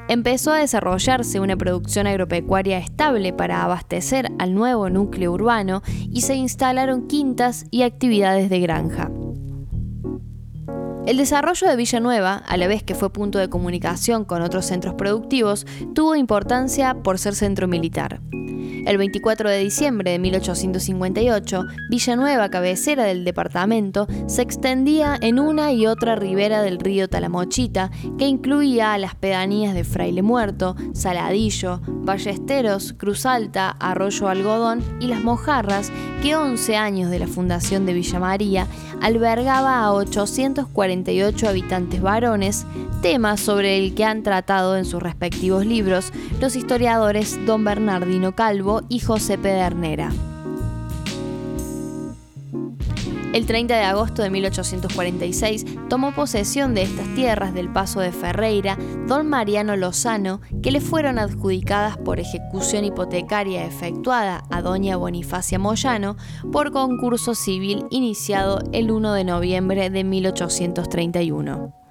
Empezó 0.08 0.52
a 0.52 0.58
desarrollarse 0.58 1.40
una 1.40 1.56
producción 1.56 2.06
agropecuaria 2.06 2.78
estable 2.78 3.32
para 3.32 3.64
abastecer 3.64 4.30
al 4.38 4.54
nuevo 4.54 4.90
núcleo 4.90 5.32
urbano 5.32 5.82
y 6.10 6.20
se 6.20 6.34
instalaron 6.34 7.06
quintas 7.06 7.64
y 7.70 7.82
actividades 7.82 8.50
de 8.50 8.60
granja. 8.60 9.10
El 11.06 11.18
desarrollo 11.18 11.68
de 11.68 11.76
Villanueva, 11.76 12.36
a 12.36 12.56
la 12.56 12.66
vez 12.66 12.82
que 12.82 12.94
fue 12.94 13.12
punto 13.12 13.38
de 13.38 13.50
comunicación 13.50 14.24
con 14.24 14.40
otros 14.40 14.64
centros 14.64 14.94
productivos, 14.94 15.66
tuvo 15.94 16.16
importancia 16.16 16.94
por 16.94 17.18
ser 17.18 17.34
centro 17.34 17.68
militar. 17.68 18.22
El 18.86 18.98
24 18.98 19.48
de 19.48 19.58
diciembre 19.58 20.10
de 20.10 20.18
1858, 20.18 21.64
Villanueva, 21.88 22.50
cabecera 22.50 23.04
del 23.04 23.24
departamento, 23.24 24.06
se 24.26 24.42
extendía 24.42 25.16
en 25.20 25.40
una 25.40 25.72
y 25.72 25.86
otra 25.86 26.16
ribera 26.16 26.60
del 26.60 26.78
río 26.78 27.08
Talamochita, 27.08 27.90
que 28.18 28.26
incluía 28.26 28.92
a 28.92 28.98
las 28.98 29.14
pedanías 29.14 29.74
de 29.74 29.84
Fraile 29.84 30.22
Muerto, 30.22 30.76
Saladillo, 30.92 31.80
Ballesteros, 31.86 32.92
Cruz 32.92 33.24
Alta, 33.24 33.70
Arroyo 33.70 34.28
Algodón 34.28 34.82
y 35.00 35.06
Las 35.06 35.22
Mojarras, 35.22 35.90
que 36.22 36.36
11 36.36 36.76
años 36.76 37.10
de 37.10 37.18
la 37.18 37.26
fundación 37.26 37.86
de 37.86 37.94
Villa 37.94 38.20
María 38.20 38.66
albergaba 39.00 39.82
a 39.84 39.92
848 41.02 41.48
habitantes 41.48 42.02
varones, 42.02 42.66
tema 43.02 43.36
sobre 43.36 43.78
el 43.78 43.94
que 43.94 44.04
han 44.04 44.22
tratado 44.22 44.76
en 44.76 44.84
sus 44.84 45.02
respectivos 45.02 45.66
libros 45.66 46.12
los 46.40 46.56
historiadores 46.56 47.38
don 47.46 47.64
Bernardino 47.64 48.34
Calvo 48.34 48.82
y 48.88 49.00
José 49.00 49.38
Pedernera. 49.38 50.10
El 53.34 53.46
30 53.46 53.76
de 53.76 53.82
agosto 53.82 54.22
de 54.22 54.30
1846 54.30 55.66
tomó 55.88 56.14
posesión 56.14 56.72
de 56.72 56.82
estas 56.82 57.12
tierras 57.16 57.52
del 57.52 57.68
paso 57.68 57.98
de 57.98 58.12
Ferreira 58.12 58.78
don 59.08 59.28
Mariano 59.28 59.74
Lozano, 59.74 60.40
que 60.62 60.70
le 60.70 60.80
fueron 60.80 61.18
adjudicadas 61.18 61.98
por 61.98 62.20
ejecución 62.20 62.84
hipotecaria 62.84 63.66
efectuada 63.66 64.44
a 64.52 64.62
doña 64.62 64.96
Bonifacia 64.96 65.58
Moyano 65.58 66.16
por 66.52 66.70
concurso 66.70 67.34
civil 67.34 67.86
iniciado 67.90 68.60
el 68.70 68.92
1 68.92 69.14
de 69.14 69.24
noviembre 69.24 69.90
de 69.90 70.04
1831. 70.04 71.83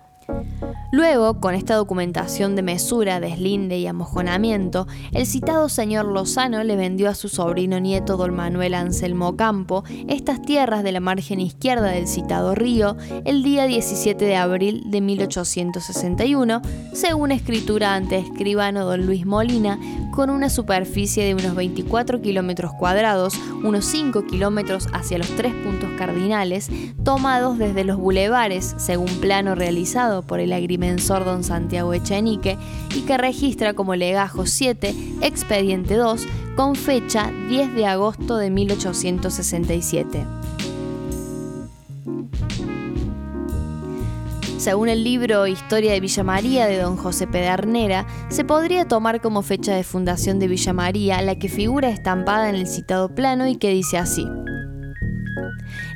Luego, 0.92 1.40
con 1.40 1.56
esta 1.56 1.74
documentación 1.76 2.56
de 2.56 2.62
mesura, 2.62 3.20
deslinde 3.20 3.80
y 3.80 3.88
amojonamiento, 3.88 4.88
el 5.12 5.26
citado 5.26 5.68
señor 5.68 6.06
Lozano 6.06 6.64
le 6.64 6.76
vendió 6.76 7.10
a 7.10 7.16
su 7.16 7.30
sobrino 7.30 7.80
nieto 7.80 8.16
don 8.16 8.36
Manuel 8.36 8.76
Anselmo 8.76 9.36
Campo 9.36 9.84
estas 10.08 10.42
tierras 10.44 10.84
de 10.84 10.92
la 10.92 11.00
margen 11.00 11.40
izquierda 11.40 11.88
del 11.88 12.08
citado 12.08 12.54
río 12.54 12.96
el 13.26 13.42
día 13.42 13.66
17 13.66 14.24
de 14.24 14.36
abril 14.36 14.84
de 14.86 15.02
1861, 15.02 16.62
según 16.94 17.32
escritura 17.32 17.96
ante 17.96 18.20
escribano 18.20 18.86
don 18.86 19.08
Luis 19.08 19.26
Molina, 19.26 19.80
con 20.12 20.30
una 20.30 20.50
superficie 20.50 21.26
de 21.26 21.34
unos 21.34 21.56
24 21.56 22.22
kilómetros 22.22 22.72
cuadrados, 22.74 23.34
unos 23.64 23.86
5 23.86 24.28
kilómetros 24.28 24.88
hacia 24.94 25.18
los 25.18 25.30
tres 25.36 25.56
puntos 25.56 25.90
cardinales, 25.98 26.70
tomados 27.04 27.58
desde 27.58 27.84
los 27.84 27.98
bulevares, 27.98 28.76
según 28.78 29.08
plano 29.20 29.56
realizado 29.56 30.13
por 30.22 30.40
el 30.40 30.54
agrimensor 30.54 31.26
don 31.26 31.44
Santiago 31.44 31.94
Echenique, 31.94 32.58
y 32.96 33.02
que 33.02 33.18
registra 33.18 33.74
como 33.74 33.96
legajo 33.96 34.46
7, 34.46 34.94
expediente 35.22 35.96
2, 35.96 36.28
con 36.56 36.76
fecha 36.76 37.32
10 37.50 37.74
de 37.74 37.88
agosto 37.88 38.38
de 38.38 38.50
1867. 38.50 40.26
Según 44.64 44.88
el 44.88 45.04
libro 45.04 45.46
Historia 45.46 45.92
de 45.92 46.00
Villa 46.00 46.24
María 46.24 46.68
de 46.68 46.78
don 46.78 46.96
José 46.96 47.28
Pedernera, 47.28 48.08
se 48.30 48.46
podría 48.46 48.88
tomar 48.88 49.20
como 49.20 49.42
fecha 49.42 49.76
de 49.76 49.84
fundación 49.84 50.40
de 50.40 50.48
Villa 50.48 50.72
María 50.72 51.22
la 51.22 51.38
que 51.38 51.50
figura 51.50 51.90
estampada 51.90 52.48
en 52.48 52.56
el 52.56 52.68
citado 52.68 53.14
plano 53.14 53.46
y 53.46 53.58
que 53.58 53.72
dice 53.72 53.98
así. 53.98 54.26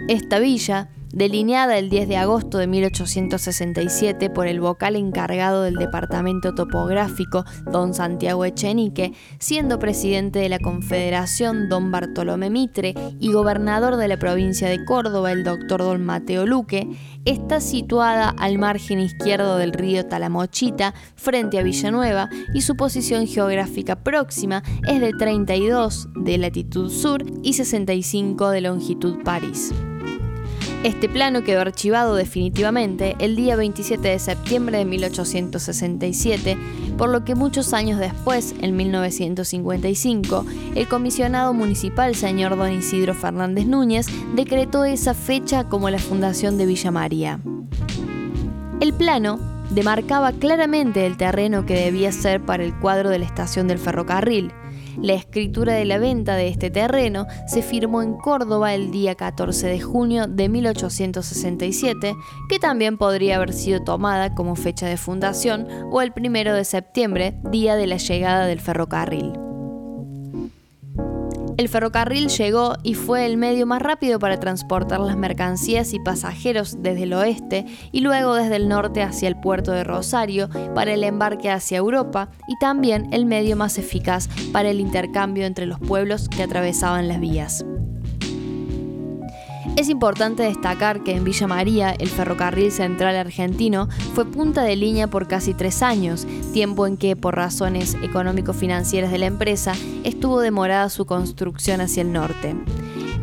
Esta 0.09 0.39
villa, 0.39 0.89
delineada 1.11 1.77
el 1.77 1.89
10 1.89 2.07
de 2.07 2.17
agosto 2.17 2.57
de 2.57 2.67
1867 2.67 4.29
por 4.29 4.47
el 4.47 4.59
vocal 4.59 4.95
encargado 4.95 5.63
del 5.63 5.75
departamento 5.75 6.53
topográfico, 6.53 7.45
don 7.71 7.93
Santiago 7.93 8.45
Echenique, 8.45 9.13
siendo 9.39 9.79
presidente 9.79 10.39
de 10.39 10.49
la 10.49 10.59
Confederación 10.59 11.69
don 11.69 11.91
Bartolomé 11.91 12.49
Mitre 12.49 12.93
y 13.19 13.31
gobernador 13.31 13.97
de 13.97 14.07
la 14.07 14.17
provincia 14.17 14.69
de 14.69 14.83
Córdoba 14.85 15.31
el 15.31 15.43
doctor 15.43 15.81
don 15.81 16.05
Mateo 16.05 16.45
Luque, 16.45 16.87
está 17.25 17.59
situada 17.59 18.29
al 18.29 18.57
margen 18.57 18.99
izquierdo 18.99 19.57
del 19.57 19.73
río 19.73 20.05
Talamochita, 20.05 20.93
frente 21.15 21.59
a 21.59 21.63
Villanueva, 21.63 22.29
y 22.53 22.61
su 22.61 22.75
posición 22.75 23.27
geográfica 23.27 24.03
próxima 24.03 24.63
es 24.87 25.01
de 25.01 25.11
32 25.13 26.09
de 26.15 26.37
latitud 26.37 26.89
sur 26.89 27.23
y 27.43 27.53
65 27.53 28.49
de 28.49 28.61
longitud 28.61 29.23
París. 29.23 29.73
Este 30.83 31.09
plano 31.09 31.43
quedó 31.43 31.61
archivado 31.61 32.15
definitivamente 32.15 33.15
el 33.19 33.35
día 33.35 33.55
27 33.55 34.07
de 34.07 34.19
septiembre 34.19 34.77
de 34.77 34.85
1867, 34.85 36.57
por 36.97 37.09
lo 37.09 37.25
que 37.25 37.33
muchos 37.33 37.73
años 37.73 37.99
después, 37.99 38.53
en 38.61 38.75
1955, 38.77 40.45
el 40.75 40.87
comisionado 40.87 41.53
municipal 41.53 42.15
señor 42.15 42.55
don 42.55 42.71
Isidro 42.71 43.15
Fernández 43.15 43.65
Núñez 43.65 44.05
decretó 44.35 44.85
esa 44.85 45.15
fecha 45.15 45.63
como 45.63 45.89
la 45.89 45.99
fundación 45.99 46.59
de 46.59 46.67
Villa 46.67 46.91
María. 46.91 47.39
El 48.79 48.93
plano 48.93 49.39
demarcaba 49.71 50.31
claramente 50.31 51.07
el 51.07 51.17
terreno 51.17 51.65
que 51.65 51.73
debía 51.73 52.11
ser 52.11 52.39
para 52.45 52.63
el 52.63 52.73
cuadro 52.75 53.09
de 53.09 53.17
la 53.17 53.25
estación 53.25 53.67
del 53.67 53.79
ferrocarril, 53.79 54.53
la 55.01 55.13
escritura 55.13 55.73
de 55.73 55.85
la 55.85 55.97
venta 55.97 56.35
de 56.35 56.47
este 56.47 56.69
terreno 56.69 57.27
se 57.47 57.61
firmó 57.61 58.01
en 58.01 58.13
Córdoba 58.13 58.73
el 58.73 58.91
día 58.91 59.15
14 59.15 59.67
de 59.67 59.79
junio 59.79 60.27
de 60.27 60.49
1867, 60.49 62.15
que 62.49 62.59
también 62.59 62.97
podría 62.97 63.37
haber 63.37 63.53
sido 63.53 63.83
tomada 63.83 64.35
como 64.35 64.55
fecha 64.55 64.87
de 64.87 64.97
fundación, 64.97 65.67
o 65.91 66.01
el 66.01 66.13
1 66.15 66.53
de 66.53 66.65
septiembre, 66.65 67.37
día 67.51 67.75
de 67.75 67.87
la 67.87 67.97
llegada 67.97 68.45
del 68.45 68.59
ferrocarril. 68.59 69.46
El 71.57 71.69
ferrocarril 71.69 72.27
llegó 72.29 72.75
y 72.83 72.93
fue 72.93 73.25
el 73.25 73.35
medio 73.35 73.65
más 73.65 73.81
rápido 73.81 74.19
para 74.19 74.39
transportar 74.39 74.99
las 74.99 75.17
mercancías 75.17 75.91
y 75.93 75.99
pasajeros 75.99 76.83
desde 76.83 77.03
el 77.03 77.13
oeste 77.13 77.65
y 77.91 78.01
luego 78.01 78.35
desde 78.35 78.57
el 78.57 78.69
norte 78.69 79.01
hacia 79.01 79.27
el 79.27 79.39
puerto 79.39 79.71
de 79.71 79.83
Rosario 79.83 80.49
para 80.75 80.93
el 80.93 81.03
embarque 81.03 81.49
hacia 81.49 81.79
Europa 81.79 82.29
y 82.47 82.59
también 82.59 83.11
el 83.11 83.25
medio 83.25 83.55
más 83.55 83.79
eficaz 83.79 84.29
para 84.53 84.69
el 84.69 84.79
intercambio 84.79 85.47
entre 85.47 85.65
los 85.65 85.79
pueblos 85.79 86.29
que 86.29 86.43
atravesaban 86.43 87.07
las 87.07 87.19
vías. 87.19 87.65
Es 89.77 89.89
importante 89.89 90.41
destacar 90.41 91.03
que 91.03 91.15
en 91.15 91.23
Villa 91.23 91.45
María 91.45 91.91
el 91.91 92.09
ferrocarril 92.09 92.71
central 92.71 93.15
argentino 93.15 93.89
fue 94.15 94.25
punta 94.25 94.63
de 94.63 94.75
línea 94.75 95.05
por 95.05 95.27
casi 95.27 95.53
tres 95.53 95.83
años, 95.83 96.25
tiempo 96.51 96.87
en 96.87 96.97
que 96.97 97.15
por 97.15 97.35
razones 97.35 97.95
económico-financieras 98.01 99.11
de 99.11 99.19
la 99.19 99.27
empresa 99.27 99.73
estuvo 100.03 100.39
demorada 100.39 100.89
su 100.89 101.05
construcción 101.05 101.79
hacia 101.79 102.01
el 102.01 102.11
norte. 102.11 102.55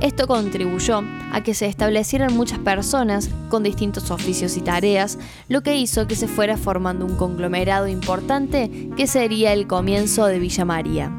Esto 0.00 0.28
contribuyó 0.28 1.02
a 1.32 1.42
que 1.42 1.54
se 1.54 1.66
establecieran 1.66 2.36
muchas 2.36 2.60
personas 2.60 3.30
con 3.48 3.64
distintos 3.64 4.12
oficios 4.12 4.56
y 4.56 4.60
tareas, 4.60 5.18
lo 5.48 5.62
que 5.64 5.76
hizo 5.76 6.06
que 6.06 6.14
se 6.14 6.28
fuera 6.28 6.56
formando 6.56 7.04
un 7.04 7.16
conglomerado 7.16 7.88
importante 7.88 8.90
que 8.96 9.08
sería 9.08 9.52
el 9.52 9.66
comienzo 9.66 10.26
de 10.26 10.38
Villa 10.38 10.64
María. 10.64 11.10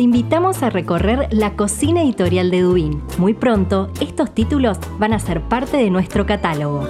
Te 0.00 0.04
invitamos 0.04 0.62
a 0.62 0.70
recorrer 0.70 1.28
la 1.30 1.56
cocina 1.56 2.02
editorial 2.02 2.50
de 2.50 2.62
Dubín. 2.62 3.02
Muy 3.18 3.34
pronto, 3.34 3.92
estos 4.00 4.34
títulos 4.34 4.78
van 4.98 5.12
a 5.12 5.18
ser 5.18 5.42
parte 5.42 5.76
de 5.76 5.90
nuestro 5.90 6.24
catálogo. 6.24 6.88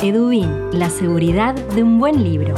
Edubín, 0.00 0.70
la 0.70 0.88
seguridad 0.88 1.52
de 1.52 1.82
un 1.82 1.98
buen 1.98 2.22
libro. 2.22 2.54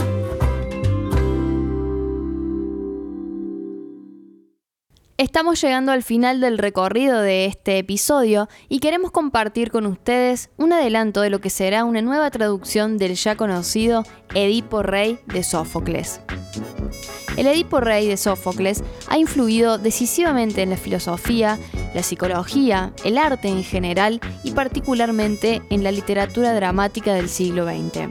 Estamos 5.16 5.62
llegando 5.62 5.92
al 5.92 6.02
final 6.02 6.42
del 6.42 6.58
recorrido 6.58 7.18
de 7.22 7.46
este 7.46 7.78
episodio 7.78 8.50
y 8.68 8.80
queremos 8.80 9.12
compartir 9.12 9.70
con 9.70 9.86
ustedes 9.86 10.50
un 10.58 10.74
adelanto 10.74 11.22
de 11.22 11.30
lo 11.30 11.40
que 11.40 11.48
será 11.48 11.86
una 11.86 12.02
nueva 12.02 12.30
traducción 12.30 12.98
del 12.98 13.14
ya 13.14 13.34
conocido 13.34 14.04
Edipo 14.34 14.82
Rey 14.82 15.18
de 15.24 15.42
Sófocles. 15.42 16.20
El 17.36 17.46
Edipo 17.46 17.80
Rey 17.80 18.08
de 18.08 18.16
Sófocles 18.16 18.82
ha 19.08 19.18
influido 19.18 19.76
decisivamente 19.76 20.62
en 20.62 20.70
la 20.70 20.76
filosofía, 20.76 21.58
la 21.94 22.02
psicología, 22.02 22.92
el 23.04 23.18
arte 23.18 23.48
en 23.48 23.62
general 23.62 24.20
y 24.42 24.52
particularmente 24.52 25.62
en 25.68 25.84
la 25.84 25.92
literatura 25.92 26.54
dramática 26.54 27.12
del 27.12 27.28
siglo 27.28 27.66
XX. 27.66 28.08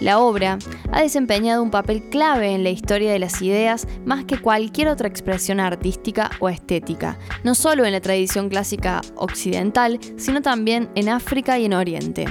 La 0.00 0.20
obra 0.20 0.58
ha 0.92 1.00
desempeñado 1.00 1.62
un 1.62 1.70
papel 1.70 2.02
clave 2.10 2.52
en 2.52 2.62
la 2.62 2.70
historia 2.70 3.12
de 3.12 3.18
las 3.18 3.40
ideas 3.42 3.88
más 4.04 4.24
que 4.24 4.38
cualquier 4.38 4.88
otra 4.88 5.08
expresión 5.08 5.60
artística 5.60 6.30
o 6.40 6.48
estética, 6.48 7.18
no 7.42 7.54
solo 7.54 7.84
en 7.84 7.92
la 7.92 8.00
tradición 8.00 8.48
clásica 8.48 9.00
occidental, 9.16 9.98
sino 10.16 10.42
también 10.42 10.90
en 10.94 11.08
África 11.08 11.58
y 11.58 11.64
en 11.64 11.72
Oriente. 11.72 12.26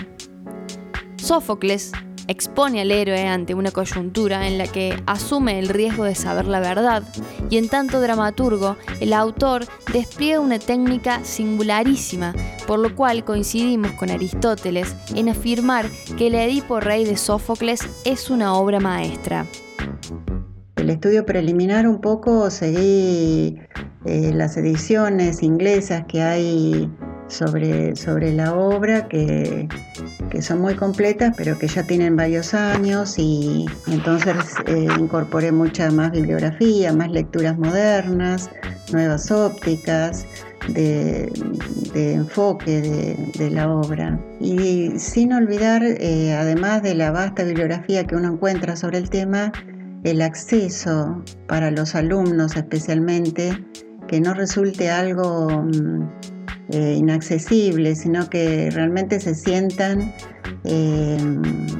Sófocles 1.18 1.92
expone 2.28 2.82
al 2.82 2.92
héroe 2.92 3.28
ante 3.28 3.54
una 3.54 3.72
coyuntura 3.72 4.48
en 4.48 4.58
la 4.58 4.68
que 4.68 5.02
asume 5.06 5.60
el 5.60 5.70
riesgo 5.70 6.04
de 6.04 6.16
saber 6.16 6.46
la 6.46 6.60
verdad, 6.60 7.04
y 7.50 7.58
en 7.58 7.70
tanto 7.70 8.02
dramaturgo, 8.02 8.78
el 9.00 9.14
autor 9.14 9.66
despliega 9.92 10.40
una 10.40 10.60
técnica 10.60 11.24
singularísima, 11.24 12.34
por 12.68 12.80
lo 12.80 12.96
cual 12.96 13.24
coincidimos 13.24 13.92
con 13.94 14.10
Aristóteles 14.10 14.96
en 15.16 15.30
afirmar 15.30 15.86
que 16.18 16.28
el 16.28 16.36
Edipo 16.36 16.80
Rey 16.80 17.06
de 17.06 17.18
Sófocles 17.18 17.82
es 18.06 18.30
una 18.30 18.54
obra 18.56 18.80
maestra. 18.80 19.46
El 20.76 20.90
estudio 20.90 21.26
preliminar 21.26 21.88
un 21.88 22.02
poco 22.02 22.50
seguí 22.50 23.58
eh, 24.06 24.32
las 24.34 24.58
ediciones 24.58 25.44
inglesas 25.44 26.04
que 26.08 26.22
hay 26.22 26.92
sobre, 27.34 27.96
sobre 27.96 28.32
la 28.32 28.54
obra 28.56 29.08
que, 29.08 29.68
son 30.42 30.62
muy 30.62 30.76
completas, 30.76 31.34
pero 31.36 31.58
que 31.58 31.68
ya 31.68 31.84
tienen 31.84 32.16
varios 32.16 32.54
años 32.54 33.16
y 33.18 33.66
entonces 33.88 34.36
eh, 34.68 34.88
incorporé 35.00 35.52
mucha 35.52 35.92
más 35.92 36.12
bibliografía, 36.12 36.94
más 36.94 37.12
lecturas 37.12 37.58
modernas, 37.58 38.50
nuevas 38.92 39.32
ópticas. 39.32 40.26
De, 40.70 41.30
enfoque 41.94 43.18
de, 43.38 43.50
la 43.50 43.70
obra. 43.70 44.18
Y 44.40 44.98
sin 44.98 45.34
olvidar, 45.34 45.84
eh, 45.84 46.34
además 46.34 46.82
de 46.82 46.96
la 46.96 47.12
vasta 47.12 47.44
bibliografía 47.44 48.06
que 48.06 48.16
uno 48.16 48.32
encuentra 48.32 48.78
sobre 48.78 49.00
el 49.00 49.10
tema, 49.10 49.52
el 50.06 50.22
acceso 50.22 51.22
para 51.48 51.70
los 51.70 51.96
alumnos 51.96 52.56
especialmente, 52.56 53.52
que 54.08 54.22
no 54.22 54.34
resulte 54.34 54.90
algo 54.90 55.50
mm, 55.50 56.10
eh, 56.74 56.96
inaccesibles, 56.98 58.00
sino 58.00 58.28
que 58.32 58.72
realmente 58.72 59.20
se 59.20 59.36
sientan 59.36 60.12
eh, 60.64 61.18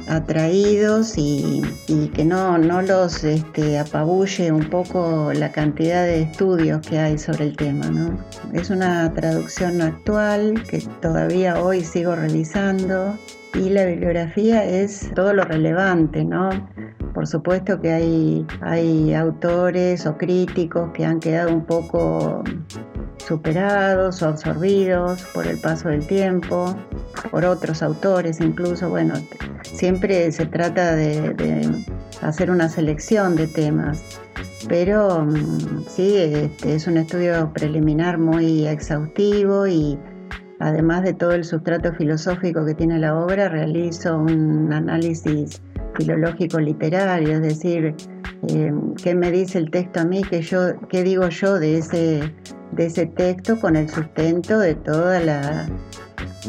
atraídos 0.06 1.14
y, 1.16 1.62
que 2.14 2.24
no, 2.24 2.58
no 2.58 2.80
los 2.80 3.24
este, 3.24 3.76
apabulle 3.76 4.52
un 4.52 4.70
poco 4.70 5.32
la 5.32 5.50
cantidad 5.50 6.04
de 6.04 6.22
estudios 6.22 6.80
que 6.86 7.00
hay 7.00 7.18
sobre 7.18 7.46
el 7.46 7.56
tema. 7.56 7.86
¿no? 7.90 8.16
Es 8.52 8.70
una 8.70 9.12
traducción 9.14 9.82
actual 9.82 10.62
que 10.70 10.80
todavía 11.02 11.60
hoy 11.60 11.82
sigo 11.82 12.14
revisando 12.14 13.18
y 13.54 13.70
la 13.70 13.86
bibliografía 13.86 14.64
es 14.64 15.10
todo 15.16 15.32
lo 15.32 15.42
relevante, 15.42 16.24
¿no? 16.24 16.50
Por 17.14 17.26
supuesto 17.26 17.80
que 17.80 17.92
hay, 17.92 18.46
hay 18.60 19.14
autores 19.14 20.06
o 20.06 20.16
críticos 20.16 20.90
que 20.92 21.04
han 21.04 21.20
quedado 21.20 21.52
un 21.52 21.64
poco 21.64 22.44
superados 23.26 24.22
o 24.22 24.28
absorbidos 24.28 25.22
por 25.34 25.46
el 25.46 25.58
paso 25.58 25.88
del 25.88 26.06
tiempo, 26.06 26.76
por 27.30 27.44
otros 27.44 27.82
autores 27.82 28.40
incluso. 28.40 28.88
Bueno, 28.88 29.14
siempre 29.62 30.30
se 30.32 30.46
trata 30.46 30.94
de, 30.94 31.68
hacer 32.22 32.50
una 32.50 32.68
selección 32.68 33.36
de 33.36 33.46
temas, 33.46 34.02
pero 34.68 35.24
mm, 35.24 35.84
sí, 35.88 36.16
este, 36.16 36.74
es 36.74 36.86
un 36.86 36.96
estudio 36.96 37.50
preliminar 37.52 38.18
muy 38.18 38.66
exhaustivo 38.66 39.66
y 39.66 39.98
además 40.60 41.02
de 41.02 41.12
todo 41.12 41.32
el 41.32 41.44
sustrato 41.44 41.92
filosófico 41.92 42.64
que 42.64 42.74
tiene 42.74 42.98
la 42.98 43.18
obra, 43.18 43.48
realizo 43.48 44.18
un 44.18 44.72
análisis 44.72 45.60
filológico 45.96 46.58
literario, 46.58 47.32
es 47.34 47.42
decir, 47.42 47.94
eh, 48.48 48.72
qué 49.02 49.14
me 49.14 49.30
dice 49.30 49.58
el 49.58 49.70
texto 49.70 50.00
a 50.00 50.04
mí, 50.04 50.22
qué, 50.28 50.42
yo, 50.42 50.78
qué 50.88 51.02
digo 51.02 51.28
yo 51.28 51.58
de 51.58 51.78
ese, 51.78 52.34
de 52.74 52.86
ese 52.86 53.06
texto 53.06 53.60
con 53.60 53.76
el 53.76 53.88
sustento 53.88 54.58
de 54.58 54.74
toda 54.74 55.20
la 55.20 55.66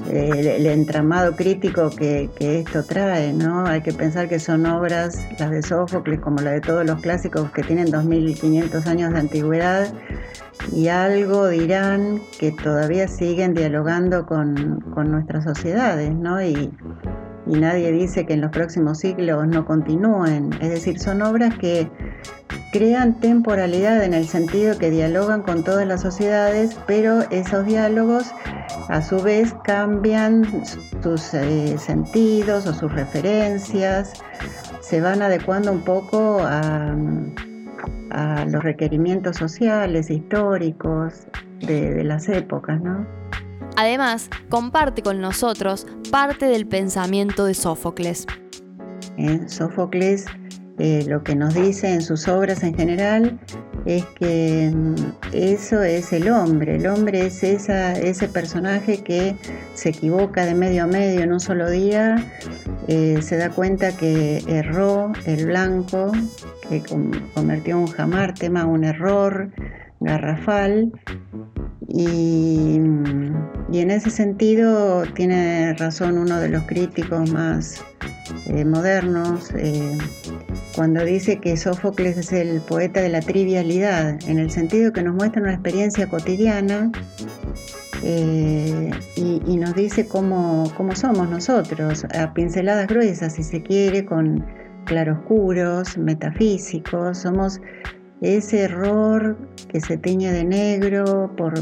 el, 0.10 0.66
entramado 0.66 1.36
crítico 1.36 1.90
que, 1.90 2.30
que, 2.38 2.60
esto 2.60 2.84
trae, 2.84 3.34
¿no? 3.34 3.66
Hay 3.66 3.82
que 3.82 3.94
pensar 3.94 4.28
que 4.28 4.40
son 4.40 4.66
obras, 4.66 5.26
las 5.40 5.52
de 5.52 5.62
Sófocles, 5.62 6.20
como 6.20 6.42
la 6.42 6.52
de 6.52 6.62
todos 6.62 6.86
los 6.86 7.02
clásicos 7.02 7.50
que 7.52 7.64
tienen 7.64 7.90
2500 7.92 8.86
años 8.88 9.14
de 9.14 9.20
antigüedad, 9.20 9.94
y 10.74 10.88
algo 10.88 11.48
dirán 11.48 12.22
que 12.40 12.52
todavía 12.52 13.08
siguen 13.08 13.54
dialogando 13.54 14.26
con, 14.26 14.82
con 14.94 15.12
nuestras 15.12 15.44
sociedades, 15.44 16.14
¿no? 16.14 16.42
Y, 16.42 16.72
y 17.48 17.60
nadie 17.60 17.92
dice 17.92 18.26
que 18.26 18.34
en 18.34 18.42
los 18.42 18.52
próximos 18.52 19.00
siglos 19.00 19.48
no 19.48 19.66
continúen. 19.66 20.52
Es 20.62 20.70
decir, 20.70 21.00
son 21.00 21.22
obras 21.22 21.56
que 21.58 21.90
crean 22.72 23.20
temporalidad 23.20 24.04
en 24.04 24.14
el 24.14 24.28
sentido 24.28 24.78
que 24.78 24.90
dialogan 24.90 25.42
con 25.42 25.64
todas 25.64 25.88
las 25.88 26.02
sociedades, 26.02 26.78
pero 26.88 27.22
esos 27.32 27.66
diálogos 27.66 28.32
a 28.90 29.02
su 29.02 29.22
vez 29.22 29.56
cambian 29.64 30.46
sus 31.02 31.34
eh, 31.34 31.78
sentidos 31.78 32.68
o 32.68 32.74
sus 32.74 32.92
referencias, 32.92 34.14
se 34.82 35.02
van 35.02 35.22
adecuando 35.22 35.72
un 35.72 35.82
poco 35.82 36.40
a, 36.42 36.96
los 38.48 38.64
requerimientos 38.64 39.36
sociales, 39.36 40.10
históricos 40.10 41.28
de, 41.60 41.94
de 41.96 42.04
las 42.06 42.30
épocas, 42.30 42.80
¿no? 42.82 43.06
Además, 43.76 44.30
comparte 44.50 45.02
con 45.02 45.20
nosotros 45.20 45.86
parte 46.12 46.46
del 46.46 46.66
pensamiento 46.66 47.44
de 47.44 47.54
Sófocles. 47.54 48.26
En 49.18 49.50
Sófocles 49.50 50.28
eh, 50.78 51.06
lo 51.08 51.24
que 51.24 51.36
nos 51.36 51.54
dice 51.54 51.94
en 51.94 52.02
sus 52.02 52.28
obras 52.28 52.64
en 52.64 52.76
general 52.76 53.40
es 53.86 54.06
que 54.20 54.72
mm, 54.74 54.96
eso 55.32 55.82
es 55.84 56.12
el 56.12 56.30
hombre, 56.30 56.76
el 56.76 56.88
hombre 56.88 57.28
es 57.28 57.44
ese 57.44 58.28
personaje 58.28 59.04
que 59.04 59.36
se 59.74 59.90
equivoca 59.90 60.46
de 60.46 60.54
medio 60.54 60.84
a 60.84 60.88
medio 60.88 61.22
en 61.22 61.32
un 61.32 61.40
solo 61.40 61.70
día, 61.70 62.16
eh, 62.88 63.20
se 63.22 63.38
da 63.38 63.50
cuenta 63.50 63.96
que 63.96 64.44
erró 64.48 65.14
el 65.26 65.46
blanco, 65.46 66.12
que 66.70 66.84
convirtió 67.34 67.80
un 67.80 67.88
jamártema, 67.88 68.66
un 68.66 68.84
error 68.84 69.52
garrafal, 70.00 70.92
y, 71.88 72.76
en 72.76 73.92
ese 73.92 74.10
sentido 74.10 75.04
tiene 75.14 75.74
razón 75.74 76.18
uno 76.18 76.40
de 76.40 76.50
los 76.50 76.64
críticos 76.64 77.32
más 77.32 77.84
eh, 78.48 78.66
modernos 78.66 79.52
eh, 79.56 79.98
cuando 80.76 81.04
dice 81.04 81.40
que 81.40 81.58
Sófocles 81.58 82.18
es 82.18 82.32
el 82.34 82.62
poeta 82.62 83.02
de 83.02 83.10
la 83.10 83.22
trivialidad, 83.22 84.18
en 84.28 84.40
el 84.40 84.52
sentido 84.52 84.92
que 84.94 85.04
nos 85.04 85.16
muestra 85.16 85.42
una 85.42 85.54
experiencia 85.54 86.08
cotidiana 86.08 86.92
eh, 88.04 88.92
y, 89.16 89.58
nos 89.58 89.74
dice 89.76 90.08
cómo, 90.08 90.72
cómo, 90.76 90.96
somos 90.96 91.30
nosotros, 91.30 92.06
a 92.14 92.34
pinceladas 92.34 92.88
gruesas, 92.88 93.34
si 93.34 93.44
se 93.44 93.64
quiere, 93.64 94.06
con 94.06 94.46
claroscuros, 94.86 95.98
metafísicos, 95.98 97.20
somos 97.20 97.60
ese 98.22 98.64
error 98.64 99.38
que 99.68 99.80
se 99.82 99.98
tiñe 99.98 100.32
de 100.32 100.44
negro 100.44 101.34
por, 101.36 101.54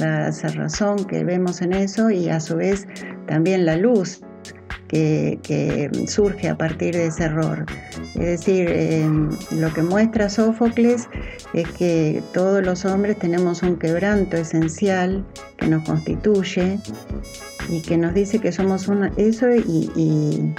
la 0.00 0.32
cerrazón 0.32 1.04
que 1.04 1.24
vemos 1.24 1.60
en 1.62 1.72
eso 1.72 2.10
y 2.10 2.28
a 2.28 2.40
su 2.40 2.56
vez 2.56 2.86
también 3.26 3.66
la 3.66 3.76
luz 3.76 4.22
que, 4.88 5.90
surge 6.06 6.48
a 6.48 6.56
partir 6.56 6.94
de 6.94 7.06
ese 7.06 7.24
error. 7.24 7.66
Es 8.14 8.26
decir, 8.26 8.68
em, 8.70 9.30
lo 9.52 9.72
que 9.72 9.82
muestra 9.82 10.28
Sófocles 10.28 11.08
es 11.52 11.68
que 11.72 12.22
todos 12.32 12.64
los 12.64 12.84
hombres 12.84 13.18
tenemos 13.18 13.62
un 13.62 13.76
quebranto 13.76 14.36
esencial 14.36 15.24
que 15.56 15.68
nos 15.68 15.84
constituye 15.84 16.78
y 17.68 17.82
que 17.82 17.96
nos 17.96 18.14
dice 18.14 18.38
que 18.38 18.50
somos 18.50 18.88
una, 18.88 19.12
eso 19.16 19.46
y 19.54 20.54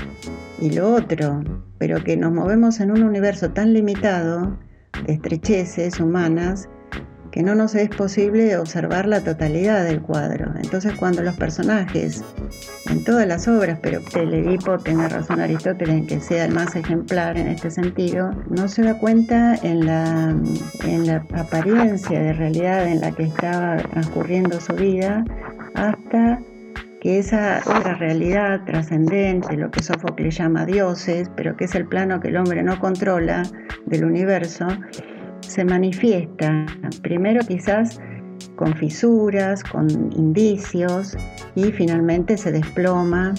lo 0.72 0.94
otro, 0.94 1.44
pero 1.78 2.04
que 2.04 2.16
nos 2.16 2.32
movemos 2.32 2.80
en 2.80 2.92
un 2.92 3.04
universo 3.04 3.50
tan 3.52 3.74
limitado 3.74 4.58
de 5.06 5.14
estrecheces 5.14 6.00
humanas 6.00 6.70
que 7.32 7.44
no 7.44 7.56
nos 7.56 7.76
es 7.76 7.90
posible 7.90 8.58
observar 8.58 9.08
la 9.08 9.22
totalidad 9.22 9.84
del 9.84 10.02
cuadro. 10.02 10.52
Entonces 10.62 10.94
cuando 10.96 11.22
los 11.22 11.36
personajes, 11.36 12.24
en 12.90 13.04
todas 13.04 13.28
las 13.28 13.48
obras, 13.48 13.80
pero 13.82 14.02
el 14.16 14.34
Edipo 14.34 14.78
tiene 14.78 15.08
razón 15.08 15.40
Aristóteles 15.40 15.96
en 15.96 16.08
que 16.08 16.20
sea 16.22 16.46
el 16.46 16.54
más 16.54 16.76
ejemplar 16.76 17.38
en 17.38 17.48
este 17.48 17.72
sentido, 17.72 18.32
no 18.50 18.68
se 18.68 18.84
da 18.84 18.98
cuenta 18.98 19.56
en 19.64 19.86
la, 19.86 20.36
en 20.86 21.08
la 21.08 21.26
apariencia 21.34 22.20
de 22.20 22.34
realidad 22.34 22.88
en 22.88 23.02
la 23.02 23.12
que 23.12 23.24
estaba 23.24 23.78
transcurriendo 23.78 24.60
su 24.60 24.74
vida 24.74 25.24
hasta 25.76 26.40
que 27.02 27.20
esa 27.20 27.62
otra 27.66 27.96
realidad 27.96 28.62
trascendente, 28.66 29.56
lo 29.56 29.72
que 29.72 29.82
Sófocles 29.82 30.38
llama 30.38 30.66
dioses, 30.66 31.30
pero 31.36 31.56
que 31.56 31.66
es 31.66 31.76
el 31.76 31.86
plano 31.86 32.20
que 32.20 32.28
el 32.28 32.38
hombre 32.38 32.62
no 32.62 32.78
controla 32.80 33.44
del 33.86 34.04
universo, 34.04 34.68
se 35.42 35.66
manifiesta 35.66 36.66
primero 37.02 37.42
quizás 37.48 38.00
con 38.56 38.76
fisuras, 38.76 39.64
con 39.64 39.90
indicios 40.14 41.18
y 41.56 41.72
finalmente 41.72 42.38
se 42.38 42.52
desploma 42.52 43.34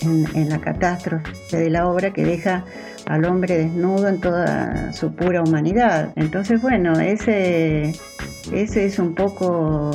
en, 0.00 0.48
la 0.48 0.58
catástrofe 0.58 1.56
de 1.56 1.70
la 1.70 1.86
obra 1.86 2.12
que 2.12 2.24
deja 2.24 2.64
al 3.06 3.24
hombre 3.24 3.58
desnudo 3.58 4.08
en 4.08 4.20
toda 4.20 4.92
su 4.92 5.14
pura 5.14 5.42
humanidad. 5.42 6.12
Entonces, 6.16 6.60
bueno, 6.62 6.98
ese, 6.98 7.94
ese 8.52 8.86
es 8.86 8.98
un 8.98 9.14
poco 9.14 9.90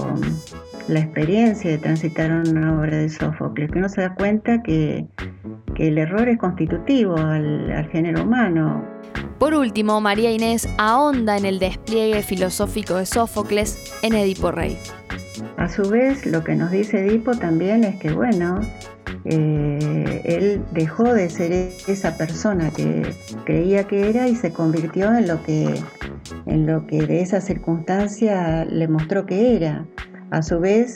la 0.87 0.99
experiencia 0.99 1.71
de 1.71 1.77
transitar 1.77 2.31
una 2.31 2.79
obra 2.79 2.97
de 2.97 3.09
Sófocles, 3.09 3.71
que 3.71 3.79
uno 3.79 3.89
se 3.89 4.01
da 4.01 4.13
cuenta 4.15 4.61
que, 4.61 5.07
el 5.75 5.97
error 5.97 6.27
es 6.27 6.37
constitutivo 6.37 7.15
al 7.15 7.87
género 7.89 8.23
humano. 8.23 8.98
Por 9.39 9.54
último, 9.54 10.02
María 10.02 10.32
Inés 10.32 10.67
ahonda 10.78 11.38
en 11.38 11.45
el 11.45 11.60
despliegue 11.60 12.21
filosófico 12.23 12.95
de 12.95 13.06
Sófocles 13.06 13.93
en 14.02 14.13
Edipo 14.13 14.52
Rey. 14.52 14.78
A 15.56 15.69
su 15.69 15.89
vez, 15.89 16.25
lo 16.25 16.43
que 16.43 16.56
nos 16.56 16.71
dice 16.71 17.06
Edipo 17.06 17.32
también 17.32 17.86
es 17.86 17.95
que, 18.02 18.12
bueno, 18.12 18.60
eh, 19.23 20.21
él 20.25 20.62
dejó 20.73 21.13
de 21.13 21.30
ser 21.30 21.54
esa 21.54 22.17
persona 22.17 22.69
que 22.71 23.13
creía 23.45 23.86
que 23.86 24.10
era 24.10 24.28
y 24.28 24.36
se 24.36 24.52
convirtió 24.52 25.17
en 25.17 25.30
lo 25.30 25.41
que, 25.43 25.73
en 26.45 26.67
lo 26.67 26.86
que 26.86 27.08
de 27.08 27.21
esa 27.21 27.39
circunstancia 27.39 28.65
le 28.65 28.89
mostró 28.89 29.25
que 29.25 29.56
era. 29.56 29.86
A 30.32 30.41
su 30.41 30.60
vez, 30.60 30.95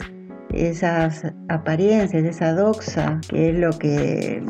esas 0.52 1.34
apariencias, 1.48 2.26
esa 2.26 2.54
doxa, 2.54 3.22
que 3.30 3.52
es 3.52 3.58
lo 3.58 3.72
que 3.80 4.44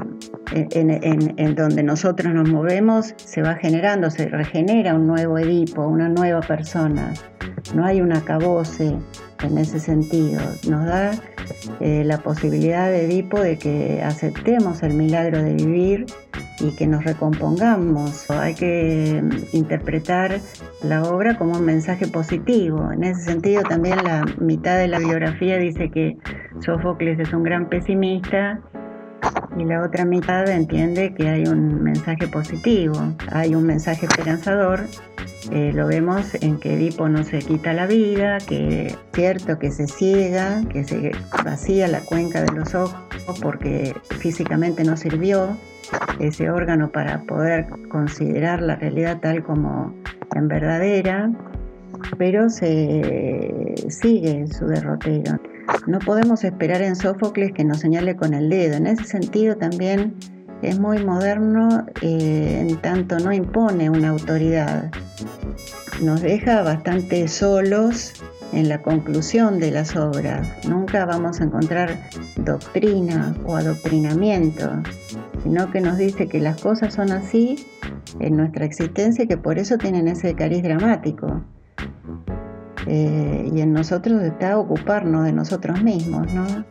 en, 0.53 1.55
donde 1.55 1.83
nosotros 1.83 2.33
nos 2.33 2.49
movemos, 2.49 3.13
se 3.17 3.41
va 3.41 3.55
generando, 3.55 4.09
se 4.09 4.27
regenera 4.27 4.95
un 4.95 5.07
nuevo 5.07 5.37
Edipo, 5.37 5.87
una 5.87 6.09
nueva 6.09 6.41
persona. 6.41 7.13
No 7.73 7.85
hay 7.85 8.01
un 8.01 8.13
acabose 8.13 8.95
en 9.43 9.57
ese 9.57 9.79
sentido. 9.79 10.41
Nos 10.69 10.85
da 10.85 11.11
eh, 11.79 12.03
la 12.05 12.19
posibilidad 12.19 12.89
de 12.89 13.05
Edipo 13.05 13.39
de 13.39 13.57
que 13.57 14.01
aceptemos 14.03 14.83
el 14.83 14.93
milagro 14.93 15.41
de 15.41 15.53
vivir 15.53 16.05
y 16.59 16.71
que 16.75 16.87
nos 16.87 17.03
recompongamos. 17.03 18.29
Hay 18.29 18.53
que 18.53 19.21
mm, 19.21 19.55
interpretar 19.55 20.39
la 20.83 21.03
obra 21.03 21.37
como 21.37 21.53
un 21.53 21.65
mensaje 21.65 22.07
positivo. 22.07 22.91
En 22.91 23.03
ese 23.03 23.21
sentido 23.21 23.63
también 23.63 23.97
la 24.03 24.23
mitad 24.39 24.77
de 24.77 24.87
la 24.87 24.99
biografía 24.99 25.57
dice 25.57 25.89
que 25.89 26.17
Sófocles 26.59 27.19
es 27.19 27.33
un 27.33 27.43
gran 27.43 27.69
pesimista 27.69 28.61
y 29.57 29.65
la 29.65 29.83
otra 29.83 30.05
mitad 30.05 30.47
entiende 30.49 31.13
que 31.13 31.29
hay 31.29 31.45
un 31.45 31.83
mensaje 31.83 32.27
positivo, 32.27 32.95
hay 33.31 33.55
un 33.55 33.65
mensaje 33.65 34.05
esperanzador. 34.05 34.81
Eh, 35.51 35.71
lo 35.73 35.87
vemos 35.87 36.35
en 36.35 36.57
que 36.59 36.73
Edipo 36.75 37.09
no 37.09 37.23
se 37.23 37.39
quita 37.39 37.73
la 37.73 37.85
vida, 37.85 38.37
que 38.39 38.87
es 38.87 38.97
cierto 39.13 39.59
que 39.59 39.71
se 39.71 39.87
ciega, 39.87 40.61
que 40.69 40.83
se 40.83 41.11
vacía 41.43 41.87
la 41.87 41.99
cuenca 41.99 42.41
de 42.41 42.51
los 42.53 42.73
ojos 42.73 42.95
porque 43.41 43.93
físicamente 44.19 44.83
no 44.83 44.97
sirvió 44.97 45.57
ese 46.19 46.49
órgano 46.49 46.91
para 46.91 47.21
poder 47.23 47.67
considerar 47.89 48.61
la 48.61 48.75
realidad 48.75 49.19
tal 49.21 49.43
como 49.43 49.93
en 50.35 50.47
verdadera, 50.47 51.29
pero 52.17 52.49
se 52.49 53.75
sigue 53.89 54.47
su 54.47 54.65
derrotero. 54.67 55.39
No 55.87 55.99
podemos 55.99 56.43
esperar 56.43 56.81
en 56.81 56.95
Sófocles 56.95 57.51
que 57.51 57.63
nos 57.63 57.79
señale 57.79 58.15
con 58.15 58.33
el 58.33 58.49
dedo. 58.49 58.75
En 58.75 58.87
ese 58.87 59.03
sentido 59.03 59.57
también 59.57 60.15
es 60.61 60.79
muy 60.79 61.03
moderno 61.03 61.85
eh, 62.01 62.59
en 62.61 62.77
tanto 62.77 63.19
no 63.19 63.33
impone 63.33 63.89
una 63.89 64.09
autoridad. 64.09 64.91
Nos 66.01 66.21
deja 66.21 66.61
bastante 66.63 67.27
solos 67.27 68.13
en 68.53 68.69
la 68.69 68.81
conclusión 68.81 69.59
de 69.59 69.71
las 69.71 69.95
obras. 69.95 70.47
Nunca 70.67 71.05
vamos 71.05 71.41
a 71.41 71.43
encontrar 71.43 71.97
doctrina 72.37 73.35
o 73.45 73.55
adoctrinamiento, 73.55 74.69
sino 75.43 75.69
que 75.71 75.81
nos 75.81 75.97
dice 75.97 76.27
que 76.27 76.39
las 76.39 76.61
cosas 76.61 76.93
son 76.93 77.11
así 77.11 77.67
en 78.19 78.37
nuestra 78.37 78.65
existencia 78.65 79.25
y 79.25 79.27
que 79.27 79.37
por 79.37 79.59
eso 79.59 79.77
tienen 79.77 80.07
ese 80.07 80.33
cariz 80.35 80.63
dramático. 80.63 81.41
Eh, 82.87 83.49
y 83.53 83.61
en 83.61 83.73
nosotros 83.73 84.21
está 84.21 84.57
ocuparnos 84.57 85.25
de 85.25 85.33
nosotros 85.33 85.81
mismos, 85.81 86.31
¿no? 86.33 86.65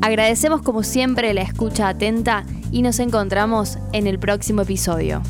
Agradecemos 0.01 0.63
como 0.63 0.83
siempre 0.83 1.33
la 1.33 1.43
escucha 1.43 1.89
atenta 1.89 2.45
y 2.73 2.83
nos 2.83 2.99
encontramos 2.99 3.79
en 3.93 4.09
el 4.09 4.19
próximo 4.19 4.63
episodio. 4.63 5.23